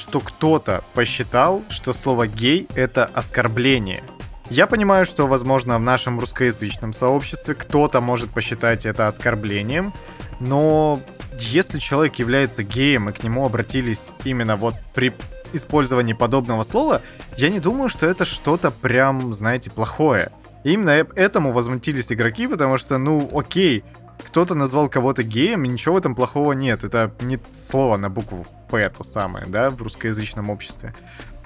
что 0.00 0.20
кто-то 0.20 0.82
посчитал, 0.94 1.62
что 1.68 1.92
слово 1.92 2.26
гей 2.26 2.66
это 2.74 3.04
оскорбление. 3.04 4.02
Я 4.48 4.66
понимаю, 4.66 5.04
что, 5.04 5.26
возможно, 5.26 5.78
в 5.78 5.84
нашем 5.84 6.18
русскоязычном 6.18 6.92
сообществе 6.92 7.54
кто-то 7.54 8.00
может 8.00 8.30
посчитать 8.30 8.86
это 8.86 9.06
оскорблением, 9.06 9.92
но 10.40 11.00
если 11.38 11.78
человек 11.78 12.16
является 12.16 12.62
геем 12.62 13.10
и 13.10 13.12
к 13.12 13.22
нему 13.22 13.44
обратились 13.44 14.12
именно 14.24 14.56
вот 14.56 14.74
при 14.94 15.12
использовании 15.52 16.14
подобного 16.14 16.62
слова, 16.62 17.02
я 17.36 17.50
не 17.50 17.60
думаю, 17.60 17.88
что 17.88 18.06
это 18.06 18.24
что-то 18.24 18.70
прям, 18.70 19.32
знаете, 19.32 19.70
плохое. 19.70 20.32
И 20.64 20.72
именно 20.72 20.90
этому 20.90 21.52
возмутились 21.52 22.10
игроки, 22.10 22.46
потому 22.46 22.78
что, 22.78 22.98
ну, 22.98 23.30
окей, 23.32 23.84
кто-то 24.24 24.54
назвал 24.54 24.88
кого-то 24.88 25.22
геем, 25.22 25.64
ничего 25.64 25.94
в 25.94 25.98
этом 25.98 26.14
плохого 26.14 26.52
нет. 26.52 26.84
Это 26.84 27.12
не 27.20 27.38
слово 27.52 27.96
на 27.96 28.10
букву 28.10 28.46
П, 28.68 28.88
то 28.90 29.02
самое, 29.02 29.46
да, 29.46 29.70
в 29.70 29.82
русскоязычном 29.82 30.50
обществе. 30.50 30.94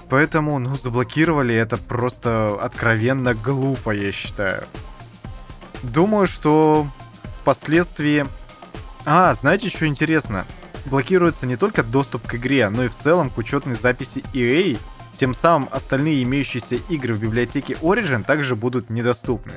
Поэтому, 0.09 0.59
ну, 0.59 0.75
заблокировали 0.75 1.55
это 1.55 1.77
просто 1.77 2.57
откровенно 2.61 3.33
глупо, 3.33 3.91
я 3.91 4.11
считаю. 4.11 4.65
Думаю, 5.83 6.27
что 6.27 6.87
впоследствии... 7.41 8.25
А, 9.05 9.33
знаете, 9.33 9.69
что 9.69 9.87
интересно? 9.87 10.45
Блокируется 10.85 11.47
не 11.47 11.57
только 11.57 11.83
доступ 11.83 12.27
к 12.27 12.35
игре, 12.35 12.69
но 12.69 12.85
и 12.85 12.87
в 12.87 12.93
целом 12.93 13.29
к 13.29 13.37
учетной 13.37 13.75
записи 13.75 14.23
EA, 14.33 14.77
тем 15.17 15.33
самым 15.33 15.69
остальные 15.71 16.23
имеющиеся 16.23 16.75
игры 16.89 17.13
в 17.13 17.21
библиотеке 17.21 17.73
Origin 17.81 18.23
также 18.23 18.55
будут 18.55 18.89
недоступны. 18.89 19.53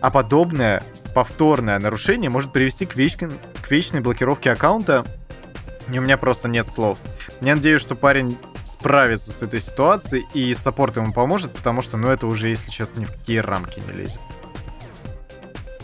А 0.00 0.10
подобное 0.10 0.82
повторное 1.16 1.78
нарушение 1.78 2.28
может 2.28 2.52
привести 2.52 2.84
к, 2.84 2.94
вечной, 2.94 3.30
к 3.62 3.70
вечной 3.70 4.00
блокировке 4.00 4.52
аккаунта. 4.52 5.02
И 5.90 5.98
у 5.98 6.02
меня 6.02 6.18
просто 6.18 6.46
нет 6.46 6.66
слов. 6.66 6.98
Я 7.40 7.54
надеюсь, 7.54 7.80
что 7.80 7.94
парень 7.94 8.36
справится 8.66 9.30
с 9.30 9.42
этой 9.42 9.62
ситуацией 9.62 10.26
и 10.34 10.52
саппорт 10.52 10.98
ему 10.98 11.14
поможет, 11.14 11.54
потому 11.54 11.80
что, 11.80 11.96
ну, 11.96 12.08
это 12.08 12.26
уже, 12.26 12.48
если 12.48 12.70
честно, 12.70 13.00
ни 13.00 13.04
в 13.06 13.12
какие 13.12 13.38
рамки 13.38 13.80
не 13.80 13.96
лезет. 13.96 14.20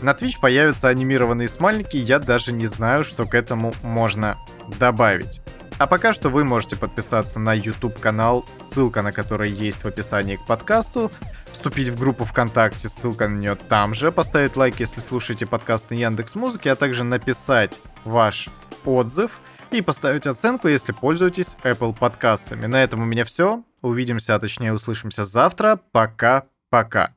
На 0.03 0.11
Twitch 0.11 0.39
появятся 0.39 0.89
анимированные 0.89 1.49
смайлики, 1.49 1.97
я 1.97 2.19
даже 2.19 2.51
не 2.51 2.67
знаю, 2.67 3.03
что 3.03 3.25
к 3.25 3.33
этому 3.33 3.73
можно 3.81 4.37
добавить. 4.77 5.41
А 5.83 5.87
пока 5.87 6.13
что 6.13 6.29
вы 6.29 6.45
можете 6.45 6.77
подписаться 6.77 7.41
на 7.41 7.53
YouTube 7.53 7.99
канал, 7.99 8.45
ссылка 8.49 9.01
на 9.01 9.11
который 9.11 9.51
есть 9.51 9.83
в 9.83 9.85
описании 9.85 10.37
к 10.37 10.45
подкасту, 10.45 11.11
вступить 11.51 11.89
в 11.89 11.99
группу 11.99 12.23
ВКонтакте, 12.23 12.87
ссылка 12.87 13.27
на 13.27 13.37
нее 13.37 13.55
там 13.55 13.93
же, 13.93 14.13
поставить 14.13 14.55
лайк, 14.55 14.79
если 14.79 15.01
слушаете 15.01 15.45
подкаст 15.45 15.89
на 15.89 15.95
Яндекс 15.95 16.35
Музыке, 16.35 16.71
а 16.71 16.77
также 16.77 17.03
написать 17.03 17.81
ваш 18.05 18.47
отзыв 18.85 19.41
и 19.71 19.81
поставить 19.81 20.25
оценку, 20.25 20.69
если 20.69 20.93
пользуетесь 20.93 21.57
Apple 21.65 21.93
подкастами. 21.93 22.65
На 22.65 22.81
этом 22.81 23.01
у 23.01 23.05
меня 23.05 23.25
все. 23.25 23.61
Увидимся, 23.81 24.35
а 24.35 24.39
точнее 24.39 24.71
услышимся 24.71 25.25
завтра. 25.25 25.81
Пока-пока. 25.91 27.13